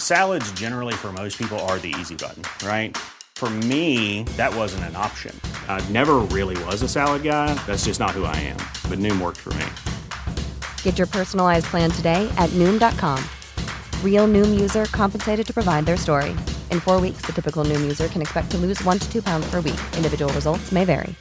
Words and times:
Salads 0.00 0.50
generally 0.58 0.94
for 0.94 1.12
most 1.12 1.38
people 1.38 1.56
are 1.70 1.78
the 1.78 1.94
easy 2.00 2.16
button, 2.16 2.42
right? 2.66 2.96
For 3.36 3.48
me, 3.48 4.24
that 4.36 4.52
wasn't 4.52 4.82
an 4.90 4.96
option. 4.96 5.32
I 5.68 5.80
never 5.90 6.16
really 6.36 6.60
was 6.64 6.82
a 6.82 6.88
salad 6.88 7.22
guy. 7.22 7.54
That's 7.66 7.84
just 7.84 8.00
not 8.00 8.10
who 8.10 8.24
I 8.24 8.34
am. 8.34 8.58
But 8.90 8.98
Noom 8.98 9.20
worked 9.20 9.38
for 9.38 9.50
me. 9.54 9.64
Get 10.82 10.98
your 10.98 11.06
personalized 11.06 11.66
plan 11.66 11.92
today 11.92 12.28
at 12.36 12.50
Noom.com. 12.58 13.22
Real 14.02 14.26
Noom 14.26 14.58
user 14.60 14.86
compensated 14.86 15.46
to 15.46 15.54
provide 15.54 15.86
their 15.86 15.96
story. 15.96 16.30
In 16.72 16.80
four 16.80 17.00
weeks, 17.00 17.22
the 17.24 17.32
typical 17.32 17.64
Noom 17.64 17.80
user 17.82 18.08
can 18.08 18.20
expect 18.20 18.50
to 18.50 18.58
lose 18.58 18.82
one 18.82 18.98
to 18.98 19.08
two 19.08 19.22
pounds 19.22 19.48
per 19.48 19.60
week. 19.60 19.78
Individual 19.96 20.32
results 20.32 20.72
may 20.72 20.84
vary. 20.84 21.14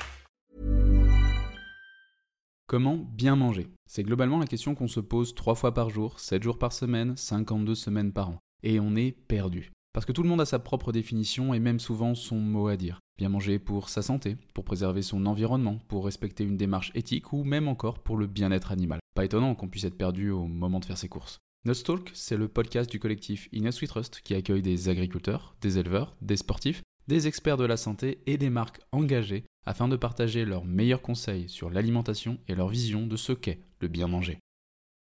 Comment 2.69 2.97
bien 3.15 3.37
manger? 3.37 3.67
C'est 3.85 4.03
globalement 4.03 4.39
la 4.39 4.45
question 4.45 4.75
qu'on 4.75 4.89
se 4.89 4.99
pose 4.99 5.33
trois 5.33 5.55
fois 5.55 5.73
par 5.73 5.89
jour, 5.89 6.19
7 6.19 6.43
jours 6.43 6.57
par 6.57 6.73
semaine, 6.73 7.15
52 7.15 7.75
semaines 7.75 8.11
par 8.11 8.29
an. 8.29 8.39
Et 8.63 8.79
on 8.79 8.95
est 8.95 9.11
perdu. 9.11 9.71
Parce 9.93 10.05
que 10.05 10.11
tout 10.11 10.23
le 10.23 10.29
monde 10.29 10.41
a 10.41 10.45
sa 10.45 10.59
propre 10.59 10.91
définition 10.91 11.53
et 11.53 11.59
même 11.59 11.79
souvent 11.79 12.13
son 12.13 12.35
mot 12.35 12.67
à 12.67 12.77
dire. 12.77 12.99
Bien 13.17 13.29
manger 13.29 13.57
pour 13.57 13.89
sa 13.89 14.03
santé, 14.03 14.37
pour 14.53 14.63
préserver 14.63 15.01
son 15.01 15.25
environnement, 15.25 15.79
pour 15.87 16.05
respecter 16.05 16.43
une 16.43 16.57
démarche 16.57 16.91
éthique 16.93 17.33
ou 17.33 17.43
même 17.43 17.67
encore 17.67 17.99
pour 17.99 18.15
le 18.15 18.27
bien-être 18.27 18.71
animal. 18.71 18.99
Pas 19.15 19.25
étonnant 19.25 19.55
qu'on 19.55 19.69
puisse 19.69 19.85
être 19.85 19.97
perdu 19.97 20.29
au 20.29 20.45
moment 20.45 20.79
de 20.79 20.85
faire 20.85 20.99
ses 20.99 21.09
courses. 21.09 21.39
Nutstalk, 21.65 22.11
c'est 22.13 22.37
le 22.37 22.47
podcast 22.47 22.89
du 22.89 22.99
collectif 22.99 23.49
Inus 23.51 23.81
We 23.81 23.89
Trust 23.89 24.21
qui 24.23 24.35
accueille 24.35 24.61
des 24.61 24.87
agriculteurs, 24.87 25.55
des 25.61 25.79
éleveurs, 25.79 26.15
des 26.21 26.37
sportifs, 26.37 26.83
des 27.07 27.27
experts 27.27 27.57
de 27.57 27.65
la 27.65 27.77
santé 27.77 28.19
et 28.27 28.37
des 28.37 28.49
marques 28.49 28.81
engagées 28.91 29.45
afin 29.65 29.87
de 29.87 29.95
partager 29.95 30.45
leurs 30.45 30.65
meilleurs 30.65 31.01
conseils 31.01 31.49
sur 31.49 31.69
l'alimentation 31.69 32.37
et 32.47 32.55
leur 32.55 32.67
vision 32.69 33.07
de 33.07 33.17
ce 33.17 33.33
qu'est 33.33 33.59
le 33.81 33.87
bien 33.87 34.07
manger. 34.07 34.39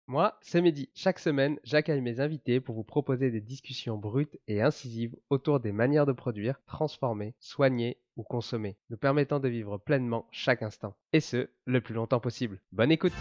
Moi, 0.08 0.38
c'est 0.42 0.62
Mehdi. 0.62 0.90
Chaque 0.94 1.18
semaine, 1.18 1.58
j'accueille 1.64 2.02
mes 2.02 2.20
invités 2.20 2.60
pour 2.60 2.76
vous 2.76 2.84
proposer 2.84 3.32
des 3.32 3.42
discussions 3.42 3.98
brutes 3.98 4.38
et 4.48 4.62
incisives 4.62 5.16
autour 5.32 5.60
des 5.60 5.72
manières 5.72 6.06
de 6.06 6.12
produire, 6.12 6.62
transformer, 6.68 7.34
soigner 7.40 7.98
ou 8.16 8.22
consommer, 8.22 8.78
nous 8.92 8.98
permettant 8.98 9.40
de 9.40 9.50
vivre 9.50 9.80
pleinement 9.80 10.28
chaque 10.32 10.62
instant. 10.62 10.96
Et 11.12 11.22
ce, 11.22 11.50
le 11.66 11.82
plus 11.82 11.96
longtemps 11.96 12.20
possible. 12.20 12.62
Bonne 12.72 12.92
écoute 12.92 13.14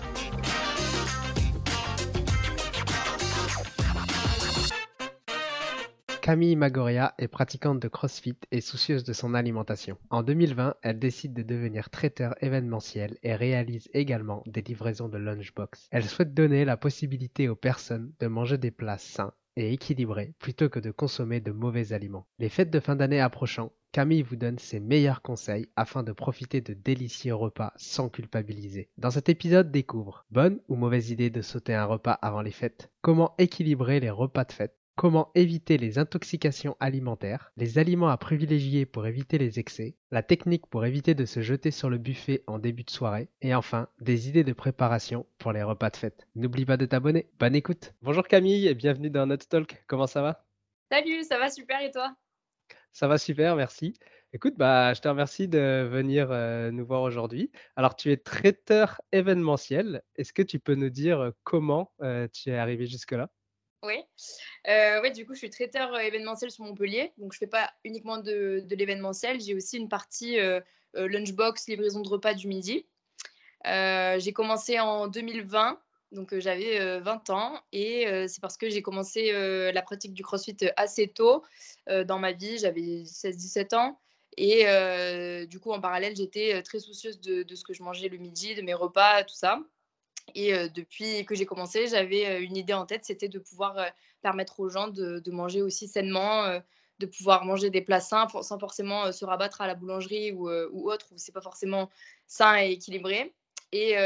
Camille 6.25 6.57
Magoria 6.57 7.13
est 7.19 7.29
pratiquante 7.29 7.81
de 7.81 7.89
CrossFit 7.89 8.39
et 8.51 8.63
soucieuse 8.63 9.05
de 9.05 9.13
son 9.13 9.35
alimentation. 9.35 9.99
En 10.09 10.23
2020, 10.23 10.77
elle 10.81 10.99
décide 10.99 11.35
de 11.35 11.43
devenir 11.43 11.91
traiteur 11.91 12.35
événementiel 12.43 13.19
et 13.23 13.35
réalise 13.35 13.91
également 13.93 14.43
des 14.47 14.63
livraisons 14.63 15.11
de 15.11 15.19
lunchbox. 15.19 15.87
Elle 15.91 16.07
souhaite 16.07 16.33
donner 16.33 16.65
la 16.65 16.79
possibilité 16.79 17.51
aux 17.51 17.57
personnes 17.57 18.11
de 18.21 18.27
manger 18.27 18.57
des 18.57 18.71
plats 18.71 18.97
sains 18.97 19.35
et 19.57 19.75
équilibrés 19.75 20.33
plutôt 20.39 20.71
que 20.71 20.81
de 20.81 20.91
consommer 20.91 21.41
de 21.41 21.53
mauvais 21.53 21.93
aliments. 21.93 22.27
Les 22.39 22.49
fêtes 22.49 22.71
de 22.71 22.81
fin 22.81 22.97
d'année 22.97 23.21
approchant, 23.21 23.73
Camille 23.93 24.23
vous 24.23 24.37
donne 24.37 24.59
ses 24.59 24.81
meilleurs 24.81 25.21
conseils 25.21 25.69
afin 25.77 26.03
de 26.03 26.13
profiter 26.13 26.63
de 26.63 26.73
délicieux 26.73 27.35
repas 27.35 27.75
sans 27.77 28.09
culpabiliser. 28.09 28.89
Dans 28.97 29.11
cet 29.11 29.29
épisode, 29.29 29.71
découvre 29.71 30.25
bonne 30.31 30.59
ou 30.69 30.77
mauvaise 30.77 31.11
idée 31.11 31.29
de 31.29 31.43
sauter 31.43 31.75
un 31.75 31.85
repas 31.85 32.19
avant 32.23 32.41
les 32.41 32.51
fêtes, 32.51 32.91
comment 33.03 33.35
équilibrer 33.37 34.01
les 34.01 34.09
repas 34.09 34.45
de 34.45 34.53
fête, 34.53 34.75
Comment 34.97 35.33
éviter 35.35 35.77
les 35.77 35.99
intoxications 35.99 36.77
alimentaires, 36.79 37.51
les 37.57 37.79
aliments 37.79 38.11
à 38.11 38.17
privilégier 38.17 38.87
pour 38.87 39.09
éviter 39.09 39.39
les 39.39 39.59
excès, 39.59 39.97
la 40.13 40.23
technique 40.23 40.69
pour 40.69 40.87
éviter 40.87 41.17
de 41.17 41.25
se 41.25 41.43
jeter 41.43 41.73
sur 41.73 41.91
le 41.91 41.99
buffet 41.99 42.45
en 42.47 42.61
début 42.61 42.85
de 42.85 42.91
soirée, 42.91 43.29
et 43.43 43.57
enfin 43.57 43.89
des 44.01 44.29
idées 44.29 44.45
de 44.45 44.53
préparation 44.53 45.27
pour 45.39 45.51
les 45.53 45.65
repas 45.65 45.91
de 45.91 45.97
fête. 45.97 46.29
N'oublie 46.37 46.65
pas 46.65 46.77
de 46.77 46.87
t'abonner. 46.87 47.29
Bonne 47.41 47.57
écoute. 47.57 47.93
Bonjour 48.03 48.29
Camille 48.29 48.69
et 48.69 48.75
bienvenue 48.75 49.11
dans 49.11 49.27
notre 49.27 49.49
talk. 49.49 49.83
Comment 49.89 50.07
ça 50.07 50.23
va? 50.23 50.47
Salut, 50.93 51.25
ça 51.25 51.41
va 51.41 51.51
super 51.51 51.81
et 51.81 51.91
toi? 51.91 52.15
Ça 52.93 53.09
va 53.09 53.19
super, 53.19 53.57
merci. 53.57 53.95
Écoute, 54.33 54.55
bah, 54.57 54.95
je 54.95 55.01
te 55.01 55.09
remercie 55.09 55.49
de 55.49 55.89
venir 55.91 56.29
euh, 56.31 56.71
nous 56.71 56.87
voir 56.87 57.03
aujourd'hui. 57.03 57.51
Alors, 57.75 57.97
tu 57.97 58.13
es 58.13 58.17
traiteur 58.17 59.01
événementiel. 59.11 60.03
Est-ce 60.15 60.33
que 60.33 60.43
tu 60.43 60.61
peux 60.61 60.77
nous 60.77 60.91
dire 60.91 61.21
euh, 61.21 61.31
comment 61.43 61.93
euh, 62.01 62.29
tu 62.33 62.51
es 62.51 62.57
arrivé 62.57 62.87
jusque-là? 62.87 63.29
Oui. 63.83 63.97
Euh, 64.67 65.03
ouais, 65.03 65.11
du 65.11 65.27
coup, 65.27 65.35
je 65.35 65.39
suis 65.39 65.51
traiteur 65.51 65.93
euh, 65.95 65.99
événementiel 65.99 66.51
sur 66.51 66.65
Montpellier. 66.65 67.13
Donc, 67.19 67.33
je 67.33 67.37
ne 67.37 67.41
fais 67.41 67.47
pas 67.47 67.71
uniquement 67.85 68.19
de, 68.19 68.65
l'événementiel. 68.71 69.41
J'ai 69.41 69.55
aussi 69.55 69.77
une 69.77 69.89
partie 69.89 70.39
euh, 70.39 70.61
euh, 70.97 71.07
lunchbox, 71.09 71.69
livraison 71.69 72.01
de 72.01 72.09
repas 72.09 72.35
du 72.35 72.49
midi. 72.49 72.87
J'ai 73.65 74.33
commencé 74.33 74.81
en 74.81 75.09
2020. 75.09 75.81
Donc, 76.13 76.39
j'avais 76.39 77.01
20 77.01 77.31
ans. 77.31 77.61
Et 77.73 78.07
c'est 78.29 78.41
parce 78.41 78.57
que 78.57 78.69
j'ai 78.71 78.83
commencé 78.83 79.33
la 79.73 79.83
pratique 79.83 80.13
du 80.13 80.23
crossfit 80.23 80.57
assez 80.77 81.09
tôt 81.09 81.43
dans 81.89 82.19
ma 82.19 82.33
vie. 82.33 82.59
J'avais 82.59 83.03
16-17 83.05 83.75
ans. 83.75 83.99
Et 84.37 85.47
du 85.47 85.59
coup, 85.61 85.73
en 85.73 85.81
parallèle, 85.81 86.15
j'étais 86.15 86.63
très 86.63 86.79
soucieuse 86.79 87.21
de, 87.21 87.55
ce 87.55 87.65
que 87.65 87.73
je 87.73 87.83
mangeais 87.83 88.09
le 88.09 88.19
midi, 88.19 88.55
de 88.55 88.63
mes 88.63 88.75
repas, 88.75 89.25
tout 89.25 89.35
ça. 89.35 89.59
Et 90.35 90.55
euh, 90.55 90.69
depuis 90.69 91.25
que 91.27 91.35
j'ai 91.35 91.47
commencé, 91.47 91.87
j'avais 91.87 92.27
euh, 92.27 92.41
une 92.41 92.57
idée 92.57 92.73
en 92.73 92.87
tête, 92.87 93.05
c'était 93.05 93.29
de 93.29 93.39
pouvoir 93.39 93.79
euh, 93.79 93.87
permettre 94.23 94.61
aux 94.61 94.69
gens 94.69 94.89
de, 94.89 95.23
manger 95.31 95.63
aussi 95.63 95.87
sainement, 95.87 96.61
de 96.99 97.07
pouvoir 97.07 97.45
manger 97.45 97.69
des 97.69 97.83
plats 97.83 98.01
sains 98.01 98.27
sans 98.41 98.59
forcément 98.59 99.13
se 99.13 99.25
rabattre 99.27 99.61
à 99.61 99.67
la 99.67 99.75
boulangerie 99.75 100.33
ou, 100.33 100.49
autre, 100.49 101.09
où 101.13 101.19
c'est 101.19 101.33
pas 101.33 101.43
forcément 101.43 101.91
sain 102.27 102.57
et 102.57 102.71
équilibré. 102.71 103.35
Et 103.73 103.97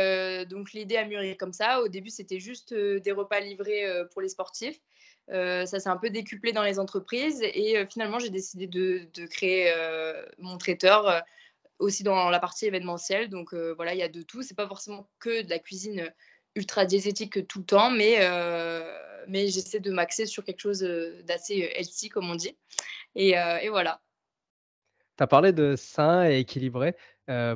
donc 0.47 0.73
l'idée 0.73 0.97
a 0.97 1.05
mûri 1.05 1.37
comme 1.37 1.53
ça. 1.53 1.83
Au 1.83 1.87
début, 1.87 2.11
c'était 2.11 2.41
juste 2.41 2.75
des 2.75 3.13
repas 3.13 3.39
livrés 3.39 3.85
pour 4.11 4.23
les 4.23 4.29
sportifs. 4.29 4.81
ça 5.29 5.67
s'est 5.67 5.89
un 5.89 5.99
peu 5.99 6.11
décuplé 6.11 6.51
dans 6.51 6.65
les 6.65 6.81
entreprises 6.81 7.43
et 7.43 7.87
finalement 7.89 8.19
j'ai 8.19 8.31
décidé 8.31 8.67
de 8.67 9.27
créer 9.27 9.73
mon 10.39 10.59
traiteur 10.59 11.23
aussi 11.79 12.03
dans 12.03 12.31
la 12.31 12.41
partie 12.41 12.67
événementielle. 12.67 13.29
Donc 13.29 13.53
euh, 13.55 13.73
voilà, 13.75 13.95
il 13.95 13.99
y 13.99 14.03
a 14.03 14.09
de 14.09 14.23
tout. 14.23 14.43
C'est 14.43 14.57
pas 14.57 14.69
forcément 14.69 15.09
que 15.19 15.43
de 15.43 15.51
la 15.51 15.59
cuisine 15.59 16.13
ultra 16.55 16.85
diététique 16.85 17.47
tout 17.47 17.61
le 17.61 17.65
temps, 17.65 17.91
mais, 17.91 18.17
euh, 18.21 18.83
mais 19.29 19.49
j'essaie 19.49 19.81
de 19.81 19.93
m'axer 19.93 20.27
sur 20.27 20.45
quelque 20.45 20.61
chose 20.61 20.83
euh, 20.83 21.23
d'assez 21.23 21.71
healthy, 21.75 22.09
comme 22.09 22.31
on 22.31 22.35
dit. 22.35 22.57
Et, 23.15 23.31
et 23.31 23.69
voilà. 23.69 24.01
Tu 25.17 25.25
as 25.25 25.27
parlé 25.27 25.53
de 25.53 25.75
sain 25.77 26.29
et 26.29 26.39
équilibré. 26.39 26.95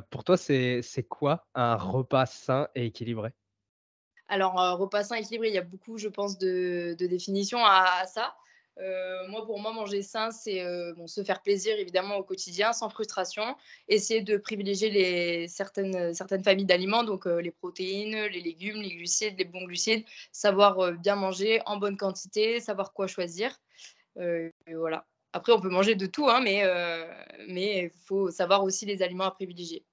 pour 0.09 0.23
toi, 0.23 0.35
c'est 0.35 0.83
quoi 1.07 1.47
un 1.53 1.75
repas 1.75 2.25
sain 2.25 2.67
et 2.75 2.85
équilibré? 2.87 3.31
Alors, 4.27 4.55
repas 4.77 5.03
sain 5.03 5.15
et 5.15 5.19
équilibré, 5.19 5.49
il 5.49 5.53
y 5.53 5.59
a 5.59 5.63
beaucoup, 5.63 5.97
je 5.97 6.09
pense, 6.09 6.37
de, 6.37 6.95
de 6.99 7.07
définitions 7.07 7.63
à, 7.63 8.01
à 8.01 8.05
ça. 8.05 8.35
Euh, 8.79 9.27
moi, 9.27 9.45
pour 9.45 9.59
moi, 9.59 9.71
manger 9.71 10.01
sain, 10.01 10.31
c'est 10.31 10.61
euh, 10.61 10.93
bon, 10.95 11.05
se 11.07 11.23
faire 11.23 11.41
plaisir 11.41 11.77
évidemment 11.77 12.17
au 12.17 12.23
quotidien, 12.23 12.73
sans 12.73 12.89
frustration. 12.89 13.55
Essayer 13.87 14.21
de 14.21 14.37
privilégier 14.37 14.89
les, 14.89 15.47
certaines, 15.47 16.13
certaines 16.13 16.43
familles 16.43 16.65
d'aliments, 16.65 17.03
donc 17.03 17.27
euh, 17.27 17.39
les 17.41 17.51
protéines, 17.51 18.25
les 18.25 18.41
légumes, 18.41 18.81
les 18.81 18.95
glucides, 18.95 19.37
les 19.37 19.45
bons 19.45 19.65
glucides. 19.65 20.05
Savoir 20.31 20.93
bien 20.93 21.15
manger 21.15 21.61
en 21.65 21.77
bonne 21.77 21.97
quantité, 21.97 22.59
savoir 22.59 22.93
quoi 22.93 23.07
choisir. 23.07 23.55
voilà. 24.15 25.05
Après, 25.35 25.51
on 25.51 25.59
peut 25.59 25.69
manger 25.69 25.95
de 25.95 26.05
tout, 26.05 26.29
hein, 26.29 26.41
mais 26.41 27.83
il 27.85 27.91
faut 28.05 28.29
savoir 28.29 28.63
aussi 28.63 28.85
les 28.85 29.01
aliments 29.01 29.23
à 29.25 29.31
privilégier. 29.31 29.83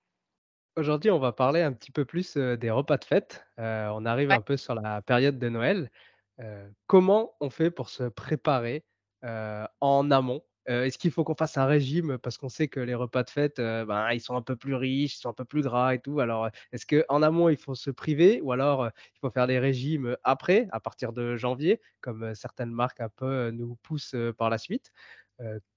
Aujourd'hui, 0.77 1.11
on 1.11 1.19
va 1.19 1.33
parler 1.33 1.63
un 1.63 1.73
petit 1.73 1.91
peu 1.91 2.05
plus 2.05 2.37
des 2.37 2.71
repas 2.71 2.97
de 2.99 3.05
fête. 3.05 3.45
on 3.57 4.05
arrive 4.05 4.29
Ouais. 4.29 4.35
un 4.35 4.41
peu 4.41 4.57
sur 4.57 4.75
la 4.75 5.03
période 5.03 5.39
de 5.39 5.49
Noël. 5.49 5.91
Heu, 6.41 6.73
comment 6.87 7.35
on 7.41 7.51
fait 7.51 7.71
pour 7.71 7.89
se 7.91 8.05
préparer, 8.05 8.85
heu, 9.25 9.65
en 9.81 10.11
amont? 10.11 10.43
Heu, 10.69 10.85
est-ce 10.85 10.99
qu'il 10.99 11.11
faut 11.11 11.25
qu'on 11.25 11.35
fasse 11.35 11.57
un 11.59 11.67
régime? 11.67 12.19
Parce 12.19 12.39
qu'on 12.39 12.49
sait 12.49 12.69
que 12.69 12.81
les 12.81 12.95
repas 12.95 13.23
de 13.25 13.31
fête, 13.31 13.57
ben, 13.59 14.11
ils 14.13 14.21
sont 14.21 14.37
un 14.37 14.43
peu 14.43 14.57
plus 14.57 14.75
riches, 14.75 15.17
ils 15.17 15.19
sont 15.21 15.31
un 15.31 15.33
peu 15.35 15.45
plus 15.45 15.63
gras 15.63 15.95
et 15.95 16.01
tout. 16.01 16.21
Alors, 16.21 16.49
est-ce 16.73 16.87
qu'en 16.87 17.23
amont, 17.23 17.49
il 17.49 17.57
faut 17.57 17.75
se 17.75 17.91
priver 17.91 18.41
ou 18.43 18.53
alors, 18.53 18.87
il 18.89 19.19
faut 19.21 19.31
faire 19.31 19.47
des 19.47 19.59
régimes, 19.59 20.17
après, 20.25 20.69
à 20.73 20.81
partir 20.81 21.13
de 21.13 21.37
janvier, 21.37 21.81
comme, 22.01 22.35
certaines 22.35 22.71
marques 22.73 23.01
un 23.01 23.09
peu, 23.11 23.51
nous 23.51 23.77
poussent, 23.83 24.15
par 24.39 24.51
la 24.51 24.59
suite? 24.59 24.93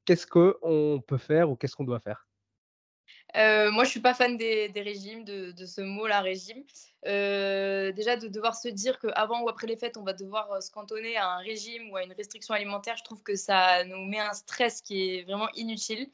Qu'est-ce 0.05 0.27
qu'on 0.27 1.01
peut 1.07 1.17
faire 1.17 1.49
ou 1.51 1.55
qu'est-ce 1.55 1.75
qu'on 1.75 1.85
doit 1.85 1.99
faire? 2.01 2.25
Heu, 3.35 3.71
moi, 3.71 3.83
je 3.83 3.89
suis 3.89 3.99
pas 3.99 4.13
fan 4.13 4.37
des 4.37 4.71
régimes, 4.75 5.23
de 5.25 5.65
ce 5.65 5.81
mot-là, 5.81 6.21
régime. 6.21 6.63
Heu, 7.05 7.91
déjà 7.93 8.15
de 8.15 8.27
devoir 8.27 8.55
se 8.55 8.67
dire 8.69 8.99
qu'avant 8.99 9.41
ou 9.41 9.49
après 9.49 9.67
les 9.67 9.75
fêtes, 9.75 9.97
on 9.97 10.03
va 10.03 10.13
devoir, 10.13 10.53
heu, 10.55 10.61
se 10.61 10.69
cantonner 10.71 11.17
à 11.17 11.27
un 11.31 11.37
régime 11.39 11.89
ou 11.91 11.97
à 11.97 12.03
une 12.03 12.13
restriction 12.13 12.53
alimentaire, 12.53 12.95
je 12.97 13.03
trouve 13.03 13.21
que 13.23 13.35
ça 13.35 13.83
nous 13.85 14.05
met 14.05 14.19
un 14.19 14.33
stress 14.33 14.81
qui 14.81 15.17
est 15.17 15.23
vraiment 15.23 15.49
inutile. 15.55 16.09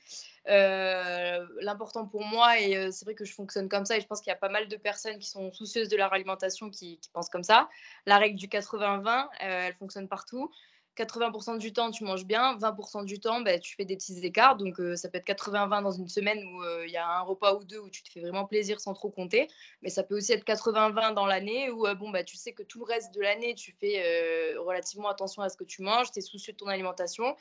L'important 1.62 2.06
pour 2.08 2.24
moi 2.26 2.60
et 2.60 2.92
c'est 2.92 3.06
vrai 3.06 3.14
que 3.16 3.26
je 3.26 3.34
fonctionne 3.34 3.70
comme 3.70 3.86
ça 3.86 3.98
et 3.98 4.02
je 4.02 4.08
pense 4.08 4.22
qu'il 4.22 4.32
y 4.32 4.34
a 4.34 4.38
pas 4.38 4.50
mal 4.50 4.68
de 4.68 4.78
personnes 4.78 5.20
qui 5.20 5.28
sont 5.30 5.52
soucieuses 5.52 5.90
de 5.90 5.98
leur 5.98 6.12
alimentation 6.14 6.70
qui 6.70 7.00
pensent 7.14 7.30
comme 7.30 7.44
ça. 7.44 7.70
La 8.06 8.18
règle 8.18 8.38
du 8.40 8.48
80-20, 8.50 9.26
heu, 9.26 9.46
elle 9.46 9.74
fonctionne 9.76 10.08
partout. 10.08 10.50
80% 11.00 11.56
du 11.58 11.74
temps, 11.74 11.92
tu 11.92 12.04
manges 12.04 12.26
bien, 12.26 12.58
20% 12.58 13.04
du 13.04 13.20
temps, 13.20 13.42
bah, 13.42 13.58
tu 13.60 13.76
fais 13.76 13.86
des 13.86 13.96
petits 13.98 14.20
écarts. 14.26 14.58
Donc, 14.58 14.80
heu, 14.80 14.96
ça 14.96 15.10
peut 15.10 15.18
être 15.18 15.26
80-20 15.26 15.82
dans 15.82 15.92
une 15.92 16.08
semaine 16.10 16.44
où, 16.44 16.64
heu, 16.64 16.86
il 16.86 16.92
y 16.92 16.98
a 16.98 17.08
un 17.08 17.22
repas 17.22 17.56
ou 17.56 17.64
2 17.64 17.80
où 17.80 17.90
tu 17.90 18.04
te 18.04 18.10
fais 18.10 18.20
vraiment 18.22 18.46
plaisir 18.46 18.80
sans 18.82 18.94
trop 18.94 19.10
compter. 19.10 19.48
Mais 19.82 19.90
ça 19.90 20.04
peut 20.04 20.16
aussi 20.18 20.34
être 20.34 20.44
80-20 20.46 21.12
dans 21.14 21.26
l'année 21.26 21.72
où, 21.72 21.88
heu, 21.88 21.96
bon, 21.96 22.10
bah, 22.12 22.24
tu 22.24 22.36
sais 22.38 22.54
que 22.54 22.64
tout 22.64 22.80
le 22.80 22.86
reste 22.86 23.14
de 23.16 23.22
l'année, 23.22 23.56
tu 23.56 23.72
fais, 23.80 24.56
relativement 24.58 25.10
attention 25.10 25.42
à 25.42 25.50
ce 25.50 25.58
que 25.58 25.64
tu 25.64 25.82
manges, 25.82 26.12
tu 26.12 26.20
es 26.20 26.22
soucieux 26.22 26.54
de 26.54 26.58
ton 26.58 26.68
alimentation. 26.68 27.36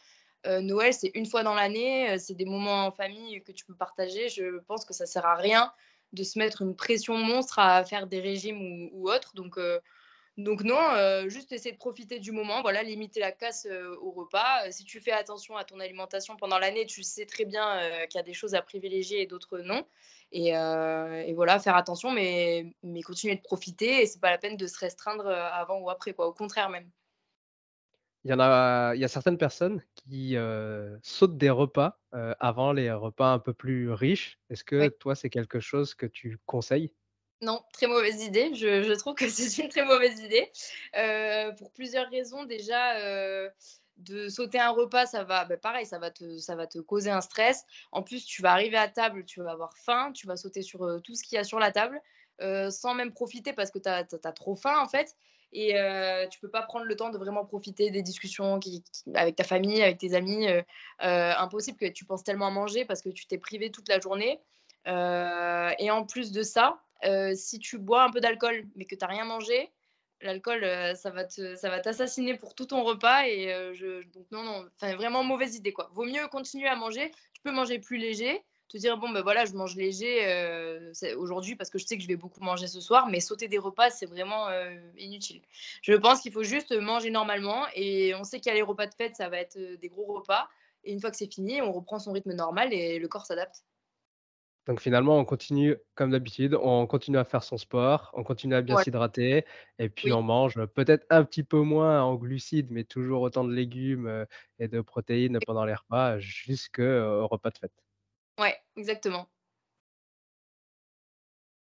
Noël, 0.47 0.95
c'est 0.95 1.11
une 1.15 1.27
fois 1.27 1.43
dans 1.43 1.55
l'année, 1.55 2.17
c'est 2.19 2.35
des 2.35 2.45
moments 2.47 2.87
en 2.87 2.93
famille 2.93 3.43
que 3.43 3.53
tu 3.53 3.65
peux 3.65 3.75
partager. 3.75 4.29
Je 4.29 4.59
pense 4.69 4.85
que 4.85 4.95
ça 4.95 5.05
sert 5.05 5.27
à 5.27 5.35
rien 5.35 5.73
de 6.13 6.23
se 6.23 6.39
mettre 6.39 6.63
une 6.63 6.75
pression 6.77 7.17
monstre 7.19 7.59
à 7.59 7.85
faire 7.85 8.07
des 8.07 8.21
régimes 8.21 8.61
ou 8.63 8.91
ou 8.93 9.11
autre. 9.11 9.35
Donc, 9.35 9.59
donc 10.39 10.63
non, 10.65 10.79
heu, 10.97 11.29
juste 11.29 11.53
essayer 11.53 11.73
de 11.73 11.79
profiter 11.79 12.21
du 12.21 12.33
moment, 12.33 12.63
voilà, 12.63 12.83
limiter 12.83 13.21
la 13.21 13.33
casse, 13.33 13.67
heu, 13.67 13.97
au 14.01 14.11
repas. 14.13 14.67
Heu, 14.69 14.73
si 14.73 14.85
tu 14.85 15.01
fais 15.01 15.13
attention 15.13 15.57
à 15.57 15.65
ton 15.65 15.81
alimentation 15.81 16.37
pendant 16.37 16.59
l'année, 16.59 16.87
tu 16.87 17.03
sais 17.03 17.27
très 17.27 17.45
bien, 17.45 17.81
qu'il 18.09 18.19
y 18.19 18.21
a 18.21 18.25
des 18.25 18.35
choses 18.35 18.55
à 18.55 18.63
privilégier 18.63 19.23
et 19.23 19.27
d'autres 19.27 19.59
non 19.59 19.87
et 20.33 20.53
voilà, 21.35 21.59
faire 21.59 21.77
attention 21.77 22.11
mais 22.13 22.75
mais 22.83 23.03
continuer 23.03 23.35
de 23.37 23.41
profiter 23.43 24.03
et 24.03 24.07
c'est 24.07 24.21
pas 24.21 24.31
la 24.31 24.39
peine 24.39 24.57
de 24.59 24.67
se 24.67 24.79
restreindre, 24.79 25.27
avant 25.29 25.79
ou 25.81 25.91
après 25.91 26.13
quoi, 26.15 26.27
au 26.29 26.35
contraire 26.35 26.71
même. 26.71 26.91
Il 28.25 28.31
y 28.31 28.35
en 28.35 28.41
a 28.41 28.95
il 28.97 29.01
y 29.01 29.05
a 29.05 29.09
certaines 29.09 29.39
personnes 29.39 29.81
qui, 29.95 30.37
sautent 31.03 31.39
des 31.39 31.51
repas, 31.51 32.01
avant 32.13 32.73
les 32.73 32.91
repas 32.93 33.33
un 33.33 33.39
peu 33.39 33.55
plus 33.55 33.91
riches. 33.93 34.39
Est-ce 34.51 34.65
que 34.65 34.89
Oui. 34.89 34.91
toi, 34.99 35.15
c'est 35.15 35.31
quelque 35.31 35.61
chose 35.61 35.95
que 35.95 36.07
tu 36.07 36.39
conseilles? 36.47 36.93
Non, 37.41 37.63
très 37.73 37.87
mauvaise 37.87 38.23
idée. 38.23 38.55
Je 38.55 38.93
trouve 38.95 39.15
que 39.15 39.29
c'est 39.29 39.63
une 39.63 39.69
très 39.69 39.85
mauvaise 39.85 40.19
idée, 40.21 40.51
heu, 40.97 41.55
pour 41.57 41.73
plusieurs 41.73 42.09
raisons. 42.11 42.45
Déjà, 42.45 42.99
heu, 43.01 43.51
de 43.97 44.29
sauter 44.29 44.59
un 44.61 44.71
repas, 44.71 45.07
ça 45.07 45.25
va, 45.25 45.45
bah, 45.45 45.57
pareil, 45.57 45.87
ça 45.87 45.99
va 45.99 46.11
te 46.11 46.39
ça 46.39 46.55
va 46.57 46.67
te 46.67 46.79
causer 46.79 47.11
un 47.11 47.21
stress. 47.21 47.65
En 47.93 48.03
plus, 48.03 48.25
tu 48.25 48.43
vas 48.43 48.53
arriver 48.53 48.77
à 48.77 48.89
table, 48.89 49.25
tu 49.25 49.41
vas 49.43 49.53
avoir 49.53 49.77
faim, 49.77 50.13
tu 50.13 50.27
vas 50.27 50.37
sauter 50.37 50.63
sur, 50.63 50.85
heu, 50.85 51.01
tout 51.01 51.15
ce 51.15 51.23
qu'il 51.23 51.37
y 51.37 51.39
a 51.39 51.45
sur 51.45 51.59
la 51.61 51.71
table, 51.73 52.01
sans 52.71 52.95
même 52.95 53.13
profiter 53.13 53.53
parce 53.53 53.71
que 53.71 53.79
tu 53.79 53.89
as 53.89 54.33
trop 54.33 54.55
faim, 54.57 54.79
en 54.81 54.89
fait 54.89 55.17
et 55.53 55.73
tu 56.31 56.39
peux 56.41 56.51
pas 56.51 56.61
prendre 56.63 56.85
le 56.85 56.95
temps 56.95 57.09
de 57.11 57.17
vraiment 57.19 57.45
profiter 57.45 57.91
des 57.91 58.03
discussions 58.03 58.61
avec 59.15 59.35
ta 59.35 59.45
famille, 59.45 59.83
avec 59.83 59.99
tes 59.99 60.15
amis, 60.15 60.47
impossible 61.01 61.79
que 61.79 61.87
tu 61.87 62.05
penses 62.05 62.23
tellement 62.23 62.47
à 62.49 62.51
manger 62.51 62.85
parce 62.85 63.01
que 63.03 63.09
tu 63.09 63.27
t'es 63.27 63.39
privé 63.39 63.71
toute 63.71 63.89
la 63.89 63.99
journée, 63.99 64.41
et 64.87 65.91
en 65.91 66.05
plus 66.05 66.31
de 66.33 66.43
ça, 66.43 66.79
Heu, 67.05 67.35
si 67.37 67.59
tu 67.59 67.79
bois 67.79 68.05
un 68.05 68.11
peu 68.11 68.21
d'alcool, 68.21 68.65
mais 68.77 68.85
que 68.87 68.95
tu 68.97 69.05
as 69.05 69.09
rien 69.09 69.25
mangé, 69.25 69.71
l'alcool, 70.21 70.65
heu, 70.65 70.95
ça 70.97 71.11
va 71.11 71.25
te 71.25 71.55
ça 71.57 71.71
va 71.71 71.81
t'assassiner 71.81 72.37
pour 72.37 72.55
tout 72.55 72.67
ton 72.67 72.83
repas 72.85 73.27
et 73.27 73.53
heu, 73.55 73.73
je 73.75 74.03
donc 74.13 74.27
non, 74.33 74.43
non, 74.43 74.67
enfin 74.77 74.95
vraiment 74.97 75.23
mauvaise 75.25 75.55
idée, 75.57 75.73
quoi. 75.73 75.91
Vaut 75.95 76.05
mieux 76.05 76.27
continuer 76.29 76.69
à 76.69 76.77
manger. 76.77 77.11
Tu 77.35 77.43
peux 77.43 77.53
manger 77.53 77.79
plus 77.79 77.99
léger, 77.99 78.43
te 78.69 78.77
dire: 78.79 78.99
«Bon, 78.99 79.11
ben 79.11 79.23
voilà, 79.23 79.45
je 79.47 79.53
mange 79.55 79.77
léger, 79.77 80.27
aujourd'hui 81.17 81.55
parce 81.57 81.71
que 81.71 81.79
je 81.79 81.87
sais 81.87 81.97
que 81.97 82.03
je 82.03 82.09
vais 82.09 82.17
beaucoup 82.17 82.41
manger 82.41 82.67
ce 82.67 82.81
soir», 82.81 83.07
mais 83.09 83.21
sauter 83.21 83.47
des 83.49 83.59
repas, 83.59 83.91
c'est 83.91 84.07
vraiment, 84.07 84.49
inutile. 84.97 85.41
Je 85.83 85.95
pense 85.95 86.21
qu'il 86.21 86.33
faut 86.33 86.43
juste 86.43 86.73
manger 86.73 87.11
normalement 87.11 87.67
et 87.75 88.15
on 88.17 88.25
sait 88.25 88.41
qu'il 88.41 88.51
y 88.51 88.53
a 88.53 88.57
les 88.57 88.63
repas 88.63 88.87
de 88.87 88.95
fête, 88.95 89.17
ça 89.17 89.29
va 89.29 89.39
être, 89.39 89.57
des 89.59 89.89
gros 89.89 90.07
repas 90.15 90.49
et 90.85 90.93
une 90.93 91.01
fois 91.01 91.11
que 91.11 91.17
c'est 91.17 91.33
fini, 91.33 91.61
on 91.63 91.73
reprend 91.73 91.99
son 91.99 92.13
rythme 92.13 92.33
normal 92.33 92.73
et 92.73 92.99
le 92.99 93.09
corps 93.09 93.27
s'adapte. 93.27 93.63
Donc 94.69 94.81
finalement, 94.81 95.19
on 95.19 95.25
continue 95.25 95.77
comme 95.95 96.11
d'habitude, 96.11 96.55
on 96.61 96.87
continue 96.87 97.19
à 97.19 97.25
faire 97.25 97.43
son 97.43 97.57
sport, 97.57 98.11
on 98.15 98.23
continue 98.23 98.55
à 98.55 98.63
bien 98.63 98.77
Ouais, 98.77 98.85
s'hydrater 98.85 99.45
et 99.79 99.89
puis 99.89 100.13
oui, 100.13 100.13
on 100.13 100.23
mange, 100.23 100.63
peut-être 100.75 101.07
un 101.11 101.25
petit 101.25 101.43
peu 101.43 101.61
moins 101.63 102.03
en 102.03 102.15
glucides, 102.17 102.71
mais 102.71 102.85
toujours 102.85 103.23
autant 103.23 103.45
de 103.45 103.53
légumes, 103.55 104.07
heu 104.09 104.27
et 104.59 104.69
de 104.69 104.81
protéines 104.83 105.41
pendant 105.41 105.65
les 105.65 105.75
repas, 105.75 106.19
jusque, 106.21 106.81
heu, 106.81 107.03
au 107.23 107.27
repas 107.29 107.51
de 107.51 107.59
fête. 107.59 107.73
ouais, 108.39 108.59
exactement. 108.77 109.31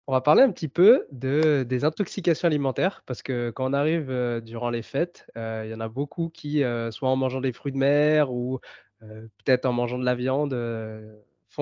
On 0.06 0.12
va 0.12 0.20
parler 0.22 0.42
un 0.42 0.50
petit 0.52 0.68
peu 0.68 1.06
de 1.12 1.64
des 1.68 1.84
intoxications 1.84 2.46
alimentaires 2.48 3.02
parce 3.06 3.22
que 3.22 3.50
quand 3.50 3.68
on 3.70 3.74
arrive, 3.74 4.10
heu, 4.10 4.40
durant 4.40 4.70
les 4.70 4.82
fêtes, 4.82 5.26
il 5.36 5.68
y 5.70 5.74
en 5.74 5.80
a 5.80 5.88
beaucoup 5.88 6.30
qui, 6.30 6.62
soit 6.90 7.08
en 7.10 7.16
mangeant 7.16 7.40
des 7.42 7.52
fruits 7.52 7.72
de 7.72 7.76
mer 7.78 8.32
ou, 8.32 8.58
peut-être 9.00 9.66
en 9.66 9.72
mangeant 9.72 9.98
de 9.98 10.04
la 10.04 10.14
viande, 10.14 10.54